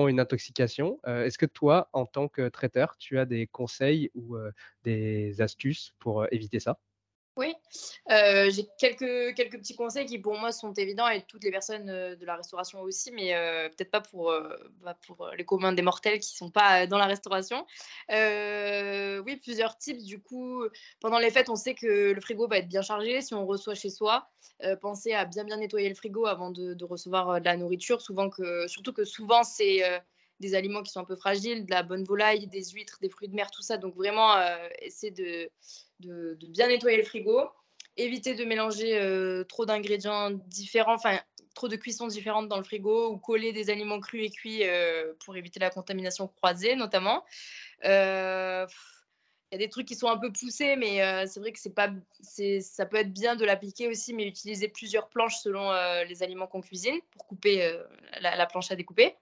une 0.07 0.19
intoxication. 0.19 0.99
Heu, 1.07 1.25
est-ce 1.25 1.37
que 1.37 1.45
toi, 1.47 1.89
en 1.93 2.05
tant 2.05 2.27
que 2.27 2.47
traiteur, 2.49 2.97
tu 2.97 3.17
as 3.19 3.25
des 3.25 3.47
conseils 3.47 4.11
ou, 4.15 4.35
heu, 4.37 4.51
des 4.83 5.41
astuces 5.41 5.93
pour, 5.99 6.23
heu, 6.23 6.27
éviter 6.31 6.59
ça? 6.59 6.79
Oui, 7.37 7.53
heu, 8.09 8.49
j'ai 8.49 8.67
quelques 8.79 9.35
quelques 9.35 9.59
petits 9.59 9.75
conseils 9.75 10.07
qui 10.07 10.17
pour 10.17 10.35
moi 10.39 10.51
sont 10.51 10.73
évidents 10.73 11.07
et 11.07 11.21
toutes 11.21 11.43
les 11.43 11.51
personnes, 11.51 11.87
heu, 11.87 12.15
de 12.15 12.25
la 12.25 12.35
restauration 12.35 12.81
aussi, 12.81 13.11
mais 13.11 13.35
heu, 13.35 13.69
peut-être 13.69 13.91
pas 13.91 14.01
pour, 14.01 14.33
bah, 14.81 14.97
pour, 15.05 15.29
les 15.37 15.45
communs 15.45 15.71
des 15.71 15.83
mortels 15.83 16.19
qui 16.19 16.35
sont 16.35 16.49
pas, 16.49 16.87
dans 16.87 16.97
la 16.97 17.05
restauration. 17.05 17.65
Oui, 18.09 19.35
plusieurs 19.37 19.77
tips 19.77 20.03
du 20.03 20.19
coup, 20.19 20.63
pendant 20.99 21.19
les 21.19 21.29
fêtes, 21.29 21.49
on 21.49 21.55
sait 21.55 21.75
que 21.75 22.11
le 22.11 22.21
frigo 22.21 22.47
va 22.47 22.57
être 22.57 22.67
bien 22.67 22.81
chargé 22.81 23.21
si 23.21 23.35
on 23.35 23.45
reçoit 23.45 23.75
chez 23.75 23.91
soi. 23.91 24.27
Pensez 24.81 25.13
à 25.13 25.25
bien, 25.25 25.43
bien 25.43 25.57
nettoyer 25.57 25.89
le 25.89 25.95
frigo 25.95 26.25
avant 26.25 26.49
de 26.49 26.73
de 26.73 26.85
recevoir, 26.85 27.39
de 27.39 27.45
la 27.45 27.55
nourriture. 27.55 28.01
Souvent 28.01 28.31
que 28.31 28.67
surtout 28.67 28.93
que 28.93 29.05
souvent 29.05 29.43
c'est, 29.43 29.83
des 30.39 30.55
aliments 30.55 30.83
qui 30.83 30.91
sont 30.91 30.99
un 30.99 31.05
peu 31.05 31.15
fragiles, 31.15 31.65
de 31.65 31.71
la 31.71 31.83
bonne 31.83 32.03
volaille, 32.03 32.47
des 32.47 32.63
huîtres, 32.63 32.97
des 33.01 33.09
fruits 33.09 33.27
de 33.27 33.35
mer, 33.35 33.49
tout 33.51 33.61
ça, 33.61 33.77
donc 33.77 33.95
vraiment, 33.95 34.37
heu, 34.37 34.69
essayer 34.81 35.11
de 35.11 35.49
bien 36.49 36.67
nettoyer 36.67 36.97
le 36.97 37.03
frigo, 37.03 37.49
éviter 37.97 38.35
de 38.35 38.45
mélanger 38.45 38.99
euh, 38.99 39.43
trop 39.43 39.65
d'ingrédients 39.65 40.31
différents, 40.31 40.93
enfin 40.93 41.19
trop 41.55 41.67
de 41.67 41.75
cuissons 41.75 42.07
différentes 42.07 42.47
dans 42.47 42.57
le 42.57 42.63
frigo 42.63 43.11
ou 43.11 43.17
coller 43.17 43.51
des 43.51 43.71
aliments 43.71 43.99
crus 43.99 44.25
et 44.25 44.29
cuits 44.29 44.63
euh, 44.63 45.13
pour 45.25 45.35
éviter 45.35 45.59
la 45.59 45.71
contamination 45.71 46.27
croisée 46.27 46.75
notamment. 46.75 47.23
Euh, 47.85 48.67
il 49.51 49.55
y 49.55 49.63
a 49.63 49.65
des 49.65 49.69
trucs 49.69 49.87
qui 49.87 49.95
sont 49.95 50.09
un 50.09 50.17
peu 50.17 50.31
poussés, 50.31 50.75
mais 50.75 51.01
euh, 51.01 51.25
c'est 51.25 51.39
vrai 51.39 51.53
que 51.53 51.59
c'est 51.59 51.73
pas, 51.73 51.89
ça 52.21 52.85
peut 52.85 52.97
être 52.97 53.13
bien 53.13 53.37
de 53.37 53.45
l'appliquer 53.45 53.87
aussi, 53.87 54.13
mais 54.13 54.27
utiliser 54.27 54.67
plusieurs 54.67 55.07
planches 55.07 55.37
selon 55.37 55.71
euh, 55.71 56.03
les 56.03 56.21
aliments 56.21 56.47
qu'on 56.47 56.59
cuisine 56.59 56.99
pour 57.11 57.27
couper 57.27 57.63
euh, 57.63 57.81
la, 58.19 58.45
planche 58.45 58.71
à 58.71 58.75
découper. 58.75 59.15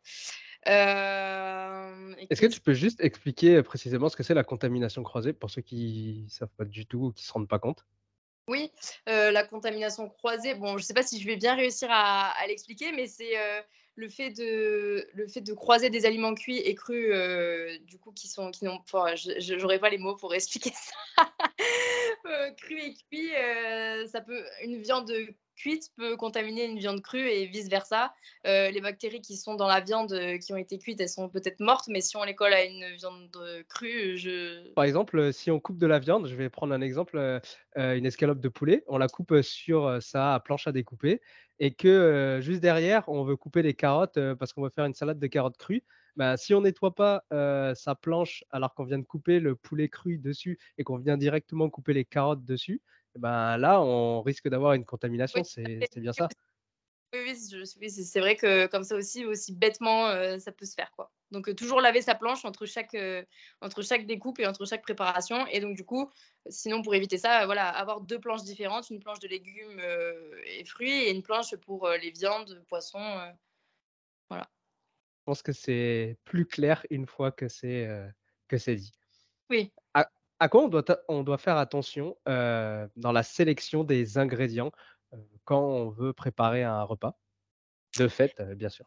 Euh, 0.67 2.15
Est-ce 2.29 2.39
que 2.41 2.45
tu 2.47 2.61
peux 2.61 2.73
juste 2.73 3.01
expliquer 3.01 3.61
précisément 3.63 4.09
ce 4.09 4.15
que 4.15 4.21
c'est 4.23 4.33
la 4.35 4.43
contamination 4.43 5.01
croisée 5.03 5.33
pour 5.33 5.49
ceux 5.49 5.61
qui 5.63 6.21
ne 6.25 6.29
savent 6.29 6.53
pas 6.55 6.65
du 6.65 6.85
tout 6.85 7.05
ou 7.05 7.11
qui 7.11 7.23
ne 7.23 7.27
se 7.27 7.33
rendent 7.33 7.47
pas 7.47 7.57
compte? 7.59 7.85
Oui, 8.47 8.71
heu, 9.09 9.31
la 9.31 9.43
contamination 9.45 10.07
croisée, 10.09 10.53
bon, 10.53 10.69
je 10.77 10.83
ne 10.83 10.85
sais 10.85 10.93
pas 10.93 11.01
si 11.03 11.19
je 11.19 11.25
vais 11.25 11.35
bien 11.35 11.55
réussir 11.55 11.87
à 11.91 12.29
à 12.29 12.47
l'expliquer, 12.47 12.91
mais 12.91 13.07
c'est, 13.07 13.35
heu, 13.37 13.63
le 13.95 14.09
fait 14.09 14.31
de 14.31 15.07
le 15.13 15.27
fait 15.27 15.41
de 15.41 15.53
croiser 15.53 15.89
des 15.89 16.05
aliments 16.05 16.35
cuits 16.35 16.57
et 16.57 16.75
crus, 16.75 17.09
heu, 17.11 17.79
du 17.79 17.97
coup, 17.97 18.11
qui 18.11 18.27
sont 18.27 18.51
qui 18.51 18.65
n'ont 18.65 18.81
j'aurais 19.39 19.79
pas 19.79 19.89
les 19.89 19.97
mots 19.97 20.15
pour 20.15 20.33
expliquer 20.35 20.71
ça. 20.71 21.25
Heu, 22.25 22.53
cru 22.57 22.79
et 22.79 22.93
cuit, 22.93 23.29
heu, 23.35 24.05
ça 24.07 24.21
peut 24.21 24.43
une 24.63 24.81
viande, 24.81 25.11
cuite 25.55 25.91
peut 25.95 26.17
contaminer 26.17 26.65
une 26.65 26.77
viande 26.79 27.01
crue 27.01 27.29
et 27.29 27.45
vice 27.45 27.69
versa. 27.69 28.13
Les 28.43 28.81
bactéries 28.81 29.21
qui 29.21 29.37
sont 29.37 29.55
dans 29.55 29.67
la 29.67 29.79
viande, 29.79 30.13
qui 30.39 30.51
ont 30.51 30.57
été 30.57 30.77
cuites, 30.77 30.99
elles 30.99 31.09
sont 31.09 31.29
peut-être 31.29 31.59
mortes, 31.61 31.87
mais 31.87 32.01
si 32.01 32.17
on 32.17 32.23
les 32.23 32.35
colle 32.35 32.53
à 32.53 32.65
une 32.65 32.95
viande, 32.95 33.65
crue, 33.69 34.17
je 34.17 34.73
Par 34.73 34.83
exemple, 34.83 35.31
si 35.31 35.51
on 35.51 35.59
coupe 35.59 35.77
de 35.77 35.87
la 35.87 35.99
viande, 35.99 36.27
je 36.27 36.35
vais 36.35 36.49
prendre 36.49 36.73
un 36.73 36.81
exemple, 36.81 37.17
une 37.75 38.05
escalope 38.05 38.39
de 38.41 38.49
poulet, 38.49 38.83
on 38.87 38.97
la 38.97 39.07
coupe, 39.07 39.41
sur, 39.41 39.99
sa 40.01 40.41
planche 40.43 40.67
à 40.67 40.71
découper 40.71 41.21
et 41.59 41.73
que 41.73 42.39
juste 42.41 42.61
derrière, 42.61 43.07
on 43.09 43.23
veut 43.23 43.35
couper 43.37 43.61
les 43.61 43.73
carottes 43.73 44.19
parce 44.35 44.53
qu'on 44.53 44.63
veut 44.63 44.69
faire 44.69 44.85
une 44.85 44.93
salade 44.93 45.19
de 45.19 45.27
carottes 45.27 45.57
crues, 45.57 45.83
bah, 46.15 46.37
si 46.37 46.53
on 46.53 46.61
nettoie 46.61 46.95
pas 46.95 47.23
sa 47.75 47.95
planche 47.95 48.43
alors 48.51 48.73
qu'on 48.73 48.85
vient 48.85 48.99
de 48.99 49.05
couper 49.05 49.39
le 49.39 49.55
poulet 49.55 49.89
cru 49.89 50.17
dessus 50.17 50.59
et 50.77 50.83
qu'on 50.83 50.97
vient 50.97 51.17
directement 51.17 51.69
couper 51.69 51.93
les 51.93 52.05
carottes 52.05 52.45
dessus, 52.45 52.81
ben 53.17 53.57
là, 53.57 53.81
on 53.81 54.21
risque 54.21 54.49
d'avoir 54.49 54.73
une 54.73 54.85
contamination. 54.85 55.43
C'est 55.43 55.97
bien 55.97 56.13
ça. 56.13 56.27
Oui, 57.23 57.89
c'est 57.89 58.19
vrai 58.19 58.35
que 58.35 58.67
comme 58.67 58.83
ça 58.83 58.95
aussi, 58.95 59.25
aussi 59.25 59.53
bêtement, 59.53 60.09
ça 60.39 60.51
peut 60.51 60.65
se 60.65 60.73
faire. 60.73 60.91
quoi. 60.91 61.11
Donc, 61.31 61.53
toujours 61.55 61.81
laver 61.81 62.01
sa 62.01 62.15
planche 62.15 62.45
entre 62.45 62.65
chaque, 62.65 62.95
entre 63.61 63.81
chaque 63.81 64.05
découpe 64.05 64.39
et 64.39 64.47
entre 64.47 64.65
chaque 64.65 64.81
préparation. 64.81 65.45
Et 65.47 65.59
donc, 65.59 65.75
du 65.75 65.83
coup, 65.83 66.09
sinon, 66.49 66.81
pour 66.81 66.95
éviter 66.95 67.17
ça, 67.17 67.45
voilà, 67.45 67.69
avoir 67.69 68.01
deux 68.01 68.19
planches 68.19 68.43
différentes, 68.43 68.89
une 68.89 68.99
planche 68.99 69.19
de 69.19 69.27
légumes 69.27 69.81
et 70.45 70.63
fruits 70.65 70.91
et 70.91 71.11
une 71.11 71.23
planche 71.23 71.55
pour 71.55 71.89
les 71.89 72.11
viandes, 72.11 72.63
poissons. 72.67 73.33
voilà. 74.29 74.49
Je 75.19 75.23
pense 75.25 75.41
que 75.41 75.51
c'est 75.51 76.17
plus 76.23 76.45
clair 76.45 76.85
une 76.89 77.07
fois 77.07 77.31
que 77.31 77.47
c'est 77.47 77.89
que 78.47 78.57
c'est 78.57 78.75
dit. 78.75 78.93
Oui. 79.49 79.71
À, 79.93 80.09
à, 80.39 80.49
quoi 80.49 80.63
on 80.63 80.67
doit, 80.67 80.83
on 81.07 81.23
doit 81.23 81.37
faire 81.37 81.57
attention 81.57 82.17
dans 82.25 83.11
la 83.11 83.23
sélection 83.23 83.83
des 83.83 84.17
ingrédients 84.17 84.71
quand 85.43 85.61
on 85.61 85.89
veut 85.89 86.13
préparer 86.13 86.63
un 86.63 86.83
repas 86.83 87.17
de 87.97 88.07
fête, 88.07 88.41
bien 88.55 88.69
sûr 88.69 88.85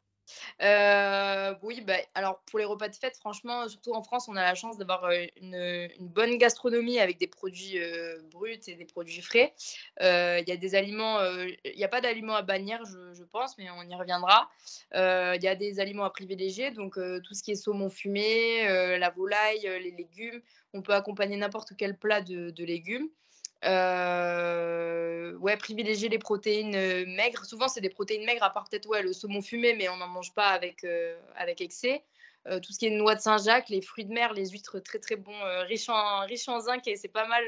euh, 0.62 1.54
oui, 1.62 1.80
bah, 1.80 1.96
alors 2.14 2.40
pour 2.46 2.58
les 2.58 2.64
repas 2.64 2.88
de 2.88 2.94
fête, 2.94 3.16
franchement, 3.16 3.68
surtout 3.68 3.92
en 3.92 4.02
France, 4.02 4.28
on 4.28 4.36
a 4.36 4.42
la 4.42 4.54
chance 4.54 4.78
d'avoir 4.78 5.04
euh, 5.04 5.26
une, 5.40 5.88
bonne 6.00 6.36
gastronomie 6.38 6.98
avec 6.98 7.18
des 7.18 7.26
produits 7.26 7.78
euh, 7.78 8.20
bruts 8.30 8.60
et 8.66 8.74
des 8.74 8.84
produits 8.84 9.22
frais. 9.22 9.54
Il 10.00 10.44
y 10.46 10.52
a 10.52 10.56
des 10.56 10.74
aliments, 10.74 11.20
il 11.64 11.76
n'y 11.76 11.84
a 11.84 11.88
pas 11.88 12.00
d'aliments 12.00 12.34
à 12.34 12.42
bannir, 12.42 12.82
je, 12.84 13.24
pense, 13.24 13.58
mais 13.58 13.70
on 13.70 13.82
y 13.82 13.94
reviendra. 13.94 14.48
Il 14.94 15.42
y 15.42 15.48
a 15.48 15.54
des 15.54 15.80
aliments 15.80 16.04
à 16.04 16.10
privilégier, 16.10 16.70
donc 16.70 16.94
tout 16.94 17.34
ce 17.34 17.42
qui 17.42 17.52
est 17.52 17.56
saumon 17.56 17.90
fumé, 17.90 18.66
la 18.98 19.10
volaille, 19.10 19.68
les 19.82 19.90
légumes. 19.90 20.40
On 20.74 20.82
peut 20.82 20.94
accompagner 20.94 21.36
n'importe 21.36 21.72
quel 21.76 21.96
plat 21.96 22.20
de 22.20 22.64
légumes. 22.64 23.08
Ouais, 23.64 25.56
privilégier 25.56 26.08
les 26.08 26.18
protéines 26.18 26.72
maigres. 27.14 27.44
Souvent, 27.44 27.68
c'est 27.68 27.80
des 27.80 27.90
protéines 27.90 28.24
maigres, 28.24 28.42
à 28.42 28.50
part 28.50 28.68
peut-être 28.68 28.88
ouais, 28.88 29.02
le 29.02 29.12
saumon 29.12 29.42
fumé, 29.42 29.74
mais 29.74 29.88
on 29.88 29.96
n'en 29.96 30.08
mange 30.08 30.34
pas 30.34 30.48
avec, 30.48 30.86
avec 31.36 31.60
excès. 31.60 32.04
tout 32.62 32.72
ce 32.72 32.78
qui 32.78 32.86
est 32.86 32.90
noix 32.90 33.14
de 33.14 33.20
Saint-Jacques, 33.20 33.68
les 33.68 33.80
fruits 33.80 34.04
de 34.04 34.12
mer, 34.12 34.32
les 34.32 34.48
huîtres 34.48 34.80
très 34.80 34.98
très 34.98 35.16
bons, 35.16 35.40
riches, 35.66 35.88
en, 35.88 36.20
riches 36.20 36.48
en 36.48 36.60
zinc, 36.60 36.86
et 36.86 36.96
c'est 36.96 37.08
pas 37.08 37.26
mal 37.26 37.42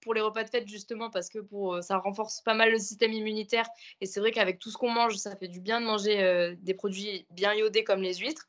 pour 0.00 0.14
les 0.14 0.20
repas 0.20 0.44
de 0.44 0.48
fête 0.50 0.66
justement 0.66 1.10
parce 1.10 1.28
que 1.28 1.38
pour, 1.40 1.82
ça 1.82 1.98
renforce 1.98 2.40
pas 2.40 2.54
mal 2.54 2.70
le 2.70 2.78
système 2.78 3.12
immunitaire. 3.12 3.68
Et 4.00 4.06
c'est 4.06 4.20
vrai 4.20 4.30
qu'avec 4.32 4.58
tout 4.58 4.70
ce 4.70 4.78
qu'on 4.78 4.90
mange, 4.90 5.16
ça 5.16 5.36
fait 5.36 5.48
du 5.48 5.60
bien 5.60 5.80
de 5.80 5.86
manger 5.86 6.56
des 6.60 6.74
produits 6.74 7.26
bien 7.30 7.54
iodés 7.54 7.84
comme 7.84 8.02
les 8.02 8.14
huîtres. 8.14 8.48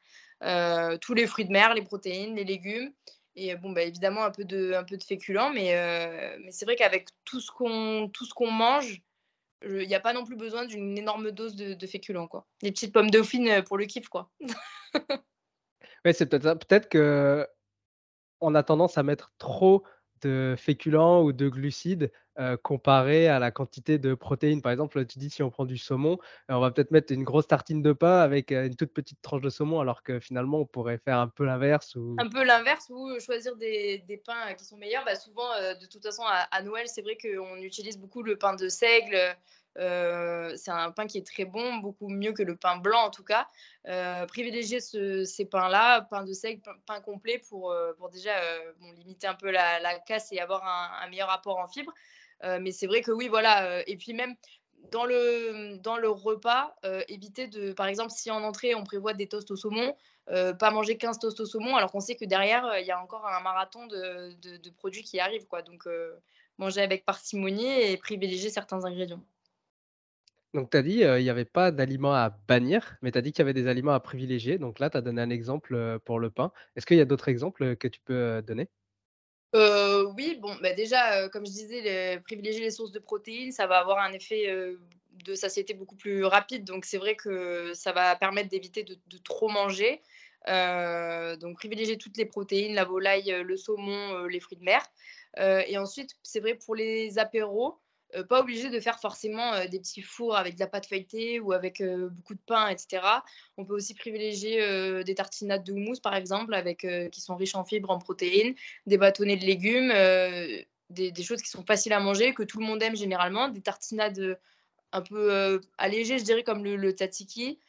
tous 1.02 1.14
les 1.14 1.28
fruits 1.28 1.46
de 1.46 1.52
mer, 1.52 1.74
les 1.74 1.84
protéines, 1.84 2.36
les 2.36 2.46
légumes. 2.46 2.94
Et 3.36 3.56
bon, 3.56 3.72
bah, 3.72 3.84
évidemment, 3.84 4.24
un 4.24 4.32
peu 4.32 4.44
de, 4.44 4.74
un 4.74 4.84
peu 4.84 4.98
de 4.98 5.04
féculents, 5.04 5.52
mais, 5.52 5.74
mais 6.44 6.52
c'est 6.52 6.66
vrai 6.66 6.76
qu'avec 6.76 7.08
tout 7.24 7.40
ce 7.40 7.52
qu'on 7.52 8.52
mange, 8.52 9.02
il 9.64 9.88
n'y 9.88 9.96
a 9.96 10.00
pas 10.00 10.14
non 10.14 10.26
plus 10.26 10.36
besoin 10.36 10.66
d'une 10.66 10.98
énorme 10.98 11.32
dose 11.32 11.56
de, 11.56 11.74
de 11.74 11.88
féculents. 11.88 12.28
Quoi. 12.28 12.46
Les 12.62 12.72
petites 12.72 12.94
pommes 12.94 13.12
dauphines 13.12 13.64
pour 13.64 13.78
le 13.78 13.86
kiff. 13.86 14.10
quoi. 14.10 14.30
ouais, 16.06 16.14
c'est 16.14 16.26
peut-être 16.26 16.44
ça. 16.44 16.56
Peut-être 16.56 16.90
qu'on 16.90 18.56
a 18.56 18.64
tendance 18.64 18.98
à 18.98 19.04
mettre 19.04 19.34
trop 19.38 19.84
de 20.22 20.56
féculents 20.58 21.24
ou 21.24 21.34
de 21.34 21.50
glucides 21.50 22.12
comparé 22.64 23.28
à 23.28 23.38
la 23.38 23.52
quantité 23.52 24.00
de 24.00 24.16
protéines. 24.16 24.64
Par 24.64 24.72
exemple, 24.72 25.06
tu 25.06 25.20
dis 25.20 25.30
si 25.30 25.44
on 25.44 25.52
prend 25.52 25.66
du 25.66 25.78
saumon, 25.78 26.18
on 26.50 26.60
va 26.60 26.72
peut-être 26.72 26.90
mettre 26.90 27.14
une 27.14 27.24
grosse 27.24 27.46
tartine 27.46 27.84
de 27.84 27.94
pain 27.94 28.18
avec 28.18 28.52
une 28.52 28.76
toute 28.76 28.94
petite 28.94 29.22
tranche 29.22 29.42
de 29.42 29.50
saumon, 29.52 29.80
alors 29.80 30.02
que 30.02 30.20
finalement, 30.20 30.62
on 30.62 30.66
pourrait 30.66 30.98
faire 30.98 31.20
un 31.20 31.28
peu 31.28 31.46
l'inverse. 31.46 31.96
Ou... 31.96 32.16
Un 32.18 32.30
peu 32.30 32.44
l'inverse 32.44 32.90
ou 32.90 33.20
choisir 33.20 33.56
des, 33.58 34.22
pains 34.26 34.56
qui 34.58 34.66
sont 34.66 34.78
meilleurs. 34.78 35.06
Bah, 35.06 35.16
souvent, 35.16 35.50
de 35.80 35.86
toute 35.86 36.02
façon, 36.02 36.24
à 36.26 36.62
Noël, 36.64 36.88
c'est 36.88 37.04
vrai 37.04 37.16
qu'on 37.16 37.58
utilise 37.58 38.00
beaucoup 38.00 38.24
le 38.24 38.38
pain 38.38 38.56
de 38.56 38.70
seigle. 38.70 39.18
Euh, 39.78 40.54
c'est 40.58 40.72
un 40.72 40.92
pain 40.92 41.08
qui 41.08 41.18
est 41.18 41.26
très 41.26 41.46
bon, 41.46 41.78
beaucoup 41.78 42.10
mieux 42.10 42.34
que 42.34 42.44
le 42.44 42.56
pain 42.56 42.78
blanc 42.78 43.04
en 43.04 43.10
tout 43.10 43.24
cas. 43.24 43.48
Euh, 43.88 44.26
privilégier 44.26 44.80
ces 44.80 45.46
pains-là, 45.46 46.02
pain 46.02 46.24
de 46.24 46.34
seigle, 46.34 46.62
pain, 46.86 47.02
complet 47.02 47.42
pour, 47.50 47.72
euh, 47.72 47.94
déjà 48.12 48.34
limiter 48.98 49.28
un 49.28 49.36
peu 49.36 49.52
la, 49.52 50.00
casse 50.00 50.32
et 50.32 50.40
avoir 50.40 50.66
un, 50.66 51.08
meilleur 51.10 51.30
apport 51.30 51.58
en 51.58 51.68
fibres. 51.68 51.94
mais 52.44 52.72
c'est 52.72 52.88
vrai 52.88 53.02
que 53.02 53.12
oui, 53.12 53.28
voilà. 53.28 53.88
et 53.88 53.96
puis 53.98 54.14
même 54.14 54.36
dans 54.92 55.06
le, 55.06 56.10
repas, 56.10 56.76
éviter 57.08 57.48
de, 57.48 57.72
par 57.72 57.88
exemple, 57.88 58.12
si 58.12 58.32
en 58.32 58.44
entrée 58.44 58.76
on 58.76 58.84
prévoit 58.84 59.14
des 59.14 59.28
toasts 59.28 59.52
au 59.52 59.56
saumon, 59.56 59.96
pas 60.28 60.72
manger 60.72 60.98
15 60.98 61.20
toasts 61.20 61.40
au 61.40 61.46
saumon 61.46 61.76
alors 61.76 61.92
qu'on 61.92 62.00
sait 62.00 62.16
que 62.16 62.26
derrière 62.26 62.78
il 62.80 62.86
y 62.86 62.92
a 62.92 63.02
encore 63.02 63.26
un 63.26 63.40
marathon 63.42 63.88
de, 63.88 64.34
de, 64.42 64.58
de 64.58 64.70
produits 64.72 65.04
qui 65.04 65.20
arrivent. 65.20 65.48
Quoi. 65.48 65.62
Donc 65.62 65.88
manger 66.58 66.82
avec 66.82 67.06
parcimonie 67.06 67.82
et 67.82 67.98
privilégier 67.98 68.50
certains 68.50 68.84
ingrédients. 68.86 69.24
Donc, 70.54 70.70
tu 70.70 70.78
as 70.78 70.82
dit, 70.82 71.00
il 71.00 71.24
n'y 71.24 71.30
avait 71.30 71.46
pas 71.46 71.72
d'aliments 71.72 72.14
à 72.14 72.30
bannir, 72.30 72.98
mais 73.02 73.12
tu 73.12 73.18
as 73.18 73.22
dit 73.22 73.32
qu'il 73.32 73.40
y 73.40 73.44
avait 73.44 73.54
des 73.54 73.68
aliments 73.68 73.94
à 73.94 74.00
privilégier. 74.02 74.58
Donc 74.58 74.80
là, 74.80 74.90
tu 74.90 74.98
as 74.98 75.02
donné 75.02 75.22
un 75.22 75.30
exemple 75.30 76.00
pour 76.04 76.20
le 76.20 76.30
pain. 76.30 76.52
Est-ce 76.76 76.86
qu'il 76.86 76.98
y 76.98 77.02
a 77.02 77.06
d'autres 77.06 77.30
exemples 77.30 77.78
que 77.78 77.88
tu 77.88 78.02
peux 78.02 78.42
donner? 78.42 78.68
Oui, 79.54 80.38
bon, 80.42 80.56
bah 80.62 80.74
déjà, 80.74 81.30
comme 81.30 81.46
je 81.46 81.52
disais, 81.52 82.20
privilégier 82.26 82.62
les 82.62 82.72
sources 82.72 82.92
de 82.92 83.00
protéines, 83.00 83.52
ça 83.52 83.68
va 83.68 83.80
avoir 83.80 84.00
un 84.00 84.12
effet 84.12 84.54
de 85.12 85.36
satiété 85.36 85.74
beaucoup 85.74 85.96
plus 85.96 86.26
rapide. 86.26 86.66
Donc, 86.66 86.86
c'est 86.86 86.98
vrai 86.98 87.16
que 87.16 87.74
ça 87.74 87.92
va 87.92 88.16
permettre 88.16 88.50
d'éviter 88.50 88.84
de, 88.84 88.98
trop 89.24 89.48
manger. 89.48 90.02
donc, 90.48 91.58
privilégier 91.58 91.98
toutes 91.98 92.18
les 92.18 92.26
protéines, 92.26 92.76
la 92.76 92.86
volaille, 92.86 93.34
le 93.44 93.58
saumon, 93.58 94.26
les 94.26 94.40
fruits 94.40 94.58
de 94.58 94.64
mer. 94.64 94.84
et 95.38 95.78
ensuite, 95.78 96.12
c'est 96.24 96.40
vrai 96.40 96.56
pour 96.56 96.76
les 96.76 97.20
apéros, 97.20 97.81
euh, 98.16 98.24
pas 98.24 98.42
obligé 98.42 98.70
de 98.70 98.80
faire 98.80 99.00
forcément 99.00 99.54
euh, 99.54 99.68
des 99.68 99.80
petits 99.80 100.02
fours 100.02 100.36
avec 100.36 100.56
de 100.56 100.60
la 100.60 100.68
pâte 100.68 100.86
feuilletée 100.86 101.40
ou 101.40 101.54
avec 101.54 101.82
euh, 101.82 102.10
beaucoup 102.10 102.34
de 102.34 102.42
pain, 102.46 102.68
etc. 102.68 103.02
On 103.58 103.66
peut 103.66 103.74
aussi 103.74 103.94
privilégier 103.94 105.04
des 105.04 105.16
tartinades 105.16 105.64
de 105.64 105.74
houmous, 105.74 106.00
par 106.02 106.16
exemple, 106.16 106.54
avec, 106.54 106.86
qui 107.12 107.22
sont 107.22 107.36
riches 107.36 107.56
en 107.56 107.64
fibres, 107.64 107.90
en 107.90 108.00
protéines, 108.00 108.56
des 108.86 108.98
bâtonnets 108.98 109.38
de 109.38 109.46
légumes, 109.46 109.94
des, 110.90 111.24
choses 111.24 111.42
qui 111.42 111.50
sont 111.50 111.64
faciles 111.64 111.94
à 111.94 112.00
manger, 112.00 112.34
que 112.34 112.44
tout 112.44 112.60
le 112.60 112.66
monde 112.66 112.82
aime 112.82 112.96
généralement, 112.96 113.50
des 113.50 113.62
tartinades 113.62 114.40
un 114.92 115.02
peu 115.02 115.62
allégées, 115.78 116.20
je 116.20 116.24
dirais, 116.24 116.44
comme 116.44 116.64
le, 116.64 116.76
le 116.76 116.96
tatiki. 116.96 117.60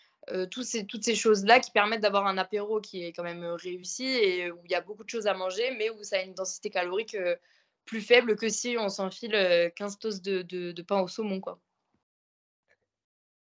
ces, 0.63 0.87
toutes 0.87 1.05
ces 1.05 1.15
choses-là 1.15 1.61
qui 1.61 1.71
permettent 1.71 2.01
d'avoir 2.01 2.27
un 2.27 2.39
apéro 2.39 2.81
qui 2.81 3.05
est 3.05 3.13
quand 3.13 3.25
même 3.25 3.45
réussi 3.45 4.07
et 4.07 4.51
où 4.51 4.59
il 4.65 4.71
y 4.71 4.75
a 4.75 4.81
beaucoup 4.81 5.05
de 5.05 5.11
choses 5.11 5.27
à 5.27 5.35
manger, 5.35 5.75
mais 5.79 5.91
où 5.91 6.03
ça 6.03 6.17
a 6.17 6.23
une 6.23 6.35
densité 6.35 6.71
calorique 6.71 7.17
plus 7.85 8.01
faible 8.01 8.37
que 8.37 8.49
si 8.49 8.77
on 8.79 8.89
s'enfile 8.89 9.73
15 9.77 9.99
toasts 9.99 10.25
de, 10.25 10.43
de, 10.43 10.83
pain 10.83 11.01
au 11.01 11.09
saumon. 11.09 11.41
Quoi. 11.41 11.59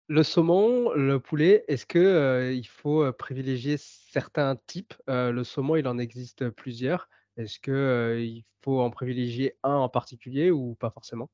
Le 0.08 0.22
saumon, 0.22 0.92
le 0.92 1.20
poulet, 1.20 1.64
est-ce 1.68 1.86
que 1.86 2.52
il 2.52 2.66
faut 2.66 3.10
privilégier 3.12 3.76
certains 3.78 4.56
types? 4.66 4.94
Le 5.06 5.42
saumon, 5.44 5.76
il 5.76 5.86
en 5.86 5.98
existe 5.98 6.50
plusieurs. 6.50 7.08
Est-ce 7.36 7.58
qu'il 7.58 8.44
faut 8.62 8.80
en 8.80 8.90
privilégier 8.90 9.56
un 9.62 9.76
en 9.76 9.88
particulier 9.88 10.50
ou 10.50 10.74
pas 10.74 10.90
forcément? 10.90 11.30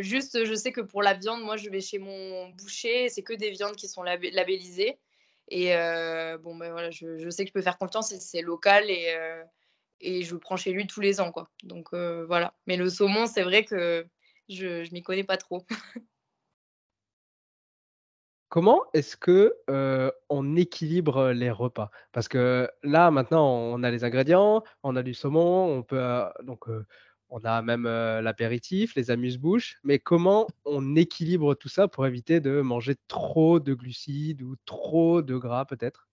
Juste, 0.00 0.44
je 0.44 0.54
sais 0.54 0.72
que 0.72 0.82
pour 0.82 1.02
la 1.02 1.14
viande, 1.14 1.42
moi, 1.42 1.56
je 1.56 1.70
vais 1.70 1.80
chez 1.80 1.98
mon 1.98 2.50
boucher, 2.50 3.08
c'est 3.08 3.22
que 3.22 3.32
des 3.32 3.50
viandes 3.50 3.76
qui 3.76 3.88
sont 3.88 4.02
labellisées. 4.02 4.98
Et 5.48 5.68
bon, 6.42 6.56
ben 6.56 6.70
voilà, 6.72 6.90
je, 6.90 7.16
je, 7.18 7.30
sais 7.30 7.44
que 7.44 7.48
je 7.48 7.52
peux 7.52 7.62
faire 7.62 7.78
confiance, 7.78 8.14
c'est 8.18 8.42
local 8.42 8.90
et, 8.90 9.14
et 10.02 10.22
je 10.22 10.36
prends 10.36 10.56
chez 10.56 10.72
lui 10.72 10.86
tous 10.86 11.00
les 11.00 11.20
ans. 11.20 11.32
Quoi. 11.32 11.48
Donc 11.62 11.88
euh, 11.94 12.24
voilà. 12.26 12.54
Mais 12.66 12.76
le 12.76 12.88
saumon, 12.88 13.26
c'est 13.26 13.42
vrai 13.42 13.64
que 13.64 14.06
je 14.48 14.84
ne 14.84 14.92
m'y 14.92 15.02
connais 15.02 15.24
pas 15.24 15.36
trop. 15.36 15.64
Comment 18.48 18.82
est-ce 18.92 19.16
que 19.16 19.54
euh, 19.70 20.10
on 20.28 20.56
équilibre 20.56 21.30
les 21.30 21.50
repas? 21.50 21.90
Parce 22.12 22.28
que 22.28 22.68
là, 22.82 23.10
maintenant, 23.10 23.48
on 23.48 23.82
a 23.82 23.90
les 23.90 24.04
ingrédients, 24.04 24.62
on 24.82 24.94
a 24.94 25.02
du 25.02 25.14
saumon, 25.14 25.78
on 25.78 25.82
peut 25.82 25.98
euh, 25.98 26.28
donc 26.42 26.66
on 27.30 27.40
a 27.44 27.62
même 27.62 27.84
l'apéritif, 27.84 28.94
les 28.94 29.10
amuse-bouches. 29.10 29.78
Mais 29.84 29.98
comment 29.98 30.48
on 30.66 30.96
équilibre 30.96 31.54
tout 31.54 31.70
ça 31.70 31.88
pour 31.88 32.06
éviter 32.06 32.40
de 32.40 32.60
manger 32.60 32.96
trop 33.08 33.58
de 33.58 33.72
glucides 33.72 34.42
ou 34.42 34.56
trop 34.66 35.22
de 35.22 35.38
gras 35.38 35.64
peut-être? 35.64 36.11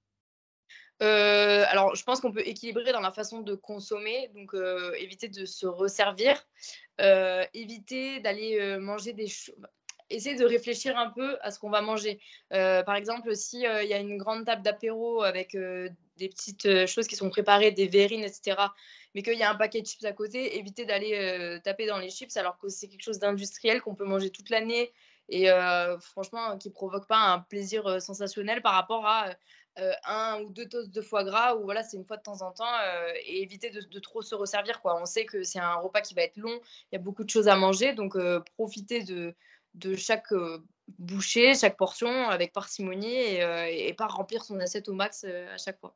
Euh, 1.01 1.63
alors, 1.67 1.95
je 1.95 2.03
pense 2.03 2.19
qu'on 2.19 2.31
peut 2.31 2.45
équilibrer 2.45 2.91
dans 2.91 2.99
la 2.99 3.11
façon 3.11 3.39
de 3.39 3.55
consommer, 3.55 4.29
donc 4.35 4.53
euh, 4.53 4.93
éviter 4.97 5.29
de 5.29 5.45
se 5.45 5.65
resservir, 5.65 6.45
euh, 6.99 7.45
éviter 7.53 8.19
d'aller 8.19 8.77
manger 8.77 9.13
des 9.13 9.27
choses. 9.27 9.55
Essayer 10.11 10.35
de 10.35 10.43
réfléchir 10.43 10.97
un 10.97 11.11
peu 11.11 11.37
à 11.41 11.51
ce 11.51 11.59
qu'on 11.59 11.69
va 11.69 11.81
manger. 11.81 12.19
par 12.49 12.95
exemple, 12.95 13.35
s'il 13.35 13.59
y 13.59 13.67
a 13.67 13.99
une 13.99 14.17
grande 14.17 14.43
table 14.43 14.63
d'apéro 14.63 15.21
avec 15.21 15.55
des 15.55 16.29
petites 16.29 16.87
choses 16.87 17.05
qui 17.05 17.15
sont 17.15 17.29
préparées, 17.29 17.69
des 17.69 17.87
verrines, 17.87 18.23
etc., 18.23 18.57
mais 19.13 19.21
qu'il 19.21 19.37
y 19.37 19.43
a 19.43 19.51
un 19.51 19.55
paquet 19.55 19.81
de 19.81 19.85
chips 19.85 20.05
à 20.05 20.11
côté, 20.11 20.57
éviter 20.57 20.85
d'aller 20.85 21.59
taper 21.63 21.85
dans 21.85 21.99
les 21.99 22.09
chips 22.09 22.35
alors 22.37 22.57
que 22.57 22.69
c'est 22.69 22.87
quelque 22.87 23.03
chose 23.03 23.19
d'industriel 23.19 23.83
qu'on 23.83 23.93
peut 23.93 24.03
manger 24.03 24.31
toute 24.31 24.49
l'année 24.49 24.91
et 25.29 25.47
franchement 26.01 26.57
qui 26.57 26.71
provoque 26.71 27.05
pas 27.05 27.19
un 27.19 27.39
plaisir 27.41 28.01
sensationnel 28.01 28.63
par 28.63 28.73
rapport 28.73 29.05
à 29.05 29.35
un 30.05 30.41
ou 30.41 30.49
deux 30.49 30.67
toasts 30.67 30.91
de 30.91 31.01
foie 31.01 31.23
gras 31.23 31.55
ou 31.55 31.63
voilà 31.63 31.83
c'est 31.83 31.97
une 31.97 32.05
fois 32.05 32.17
de 32.17 32.21
temps 32.21 32.41
en 32.41 32.51
temps 32.51 32.73
et 33.25 33.41
éviter 33.41 33.69
de, 33.69 33.99
trop 33.99 34.21
se 34.21 34.35
resservir 34.35 34.81
quoi. 34.81 34.99
On 35.01 35.05
sait 35.05 35.25
que 35.25 35.43
c'est 35.43 35.59
un 35.59 35.75
repas 35.75 36.01
qui 36.01 36.13
va 36.13 36.21
être 36.23 36.37
long 36.37 36.59
il 36.91 36.95
y 36.95 36.97
a 36.97 36.99
beaucoup 36.99 37.23
de 37.23 37.29
choses 37.29 37.47
à 37.47 37.55
manger 37.55 37.93
donc 37.93 38.17
profiter 38.55 39.03
de, 39.03 39.35
de 39.75 39.95
chaque 39.95 40.33
bouchée 40.97 41.53
chaque 41.53 41.77
portion 41.77 42.29
avec 42.29 42.53
parcimonie 42.53 43.15
et, 43.15 43.93
pas 43.97 44.07
remplir 44.07 44.43
son 44.43 44.59
assiette 44.59 44.89
au 44.89 44.93
max 44.93 45.23
à 45.23 45.57
chaque 45.57 45.79
fois 45.79 45.95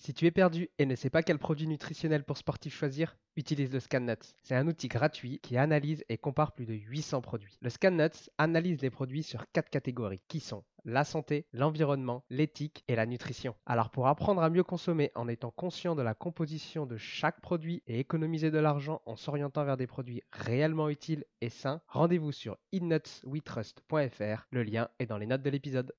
Si 0.00 0.14
tu 0.14 0.24
es 0.24 0.30
perdu 0.30 0.70
et 0.78 0.86
ne 0.86 0.94
sais 0.94 1.10
pas 1.10 1.22
quel 1.22 1.38
produit 1.38 1.68
nutritionnel 1.68 2.24
pour 2.24 2.38
sportif 2.38 2.74
choisir, 2.74 3.18
utilise 3.36 3.70
le 3.70 3.80
ScanNuts. 3.80 4.34
C'est 4.42 4.54
un 4.54 4.66
outil 4.66 4.88
gratuit 4.88 5.40
qui 5.40 5.58
analyse 5.58 6.06
et 6.08 6.16
compare 6.16 6.52
plus 6.52 6.64
de 6.64 6.72
800 6.72 7.20
produits. 7.20 7.58
Le 7.60 7.68
ScanNuts 7.68 8.30
analyse 8.38 8.80
les 8.80 8.88
produits 8.88 9.22
sur 9.22 9.44
quatre 9.52 9.68
catégories 9.68 10.22
qui 10.26 10.40
sont 10.40 10.64
la 10.86 11.04
santé, 11.04 11.44
l'environnement, 11.52 12.24
l'éthique 12.30 12.82
et 12.88 12.96
la 12.96 13.04
nutrition. 13.04 13.54
Alors 13.66 13.90
pour 13.90 14.08
apprendre 14.08 14.42
à 14.42 14.48
mieux 14.48 14.64
consommer 14.64 15.12
en 15.14 15.28
étant 15.28 15.50
conscient 15.50 15.94
de 15.94 16.00
la 16.00 16.14
composition 16.14 16.86
de 16.86 16.96
chaque 16.96 17.42
produit 17.42 17.82
et 17.86 17.98
économiser 17.98 18.50
de 18.50 18.58
l'argent 18.58 19.02
en 19.04 19.16
s'orientant 19.16 19.66
vers 19.66 19.76
des 19.76 19.86
produits 19.86 20.22
réellement 20.32 20.88
utiles 20.88 21.26
et 21.42 21.50
sains, 21.50 21.82
rendez-vous 21.88 22.32
sur 22.32 22.56
innutswetrust.fr. 22.72 24.46
Le 24.50 24.62
lien 24.62 24.88
est 24.98 25.04
dans 25.04 25.18
les 25.18 25.26
notes 25.26 25.42
de 25.42 25.50
l'épisode. 25.50 25.92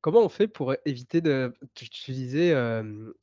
Comment 0.00 0.20
on 0.24 0.28
fait 0.28 0.48
pour 0.48 0.74
éviter 0.84 1.20
de 1.20 1.52
tu 1.74 2.12
disais, 2.12 2.54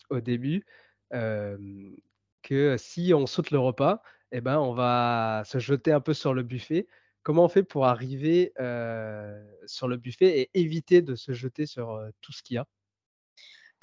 au 0.09 0.19
début, 0.21 0.65
que 1.11 2.75
si 2.77 3.13
on 3.13 3.25
saute 3.27 3.51
le 3.51 3.59
repas 3.59 4.01
et 4.31 4.41
ben, 4.41 4.57
on 4.59 4.73
va 4.73 5.43
se 5.45 5.59
jeter 5.59 5.91
un 5.91 6.01
peu 6.01 6.13
sur 6.13 6.33
le 6.33 6.43
buffet. 6.43 6.87
Comment 7.21 7.45
on 7.45 7.49
fait 7.49 7.63
pour 7.63 7.85
arriver, 7.85 8.53
sur 9.65 9.87
le 9.87 9.97
buffet 9.97 10.39
et 10.39 10.49
éviter 10.59 11.01
de 11.01 11.15
se 11.15 11.33
jeter 11.33 11.65
sur, 11.65 12.01
tout 12.21 12.31
ce 12.33 12.43
qu'il 12.43 12.55
y 12.55 12.57
a? 12.57 12.65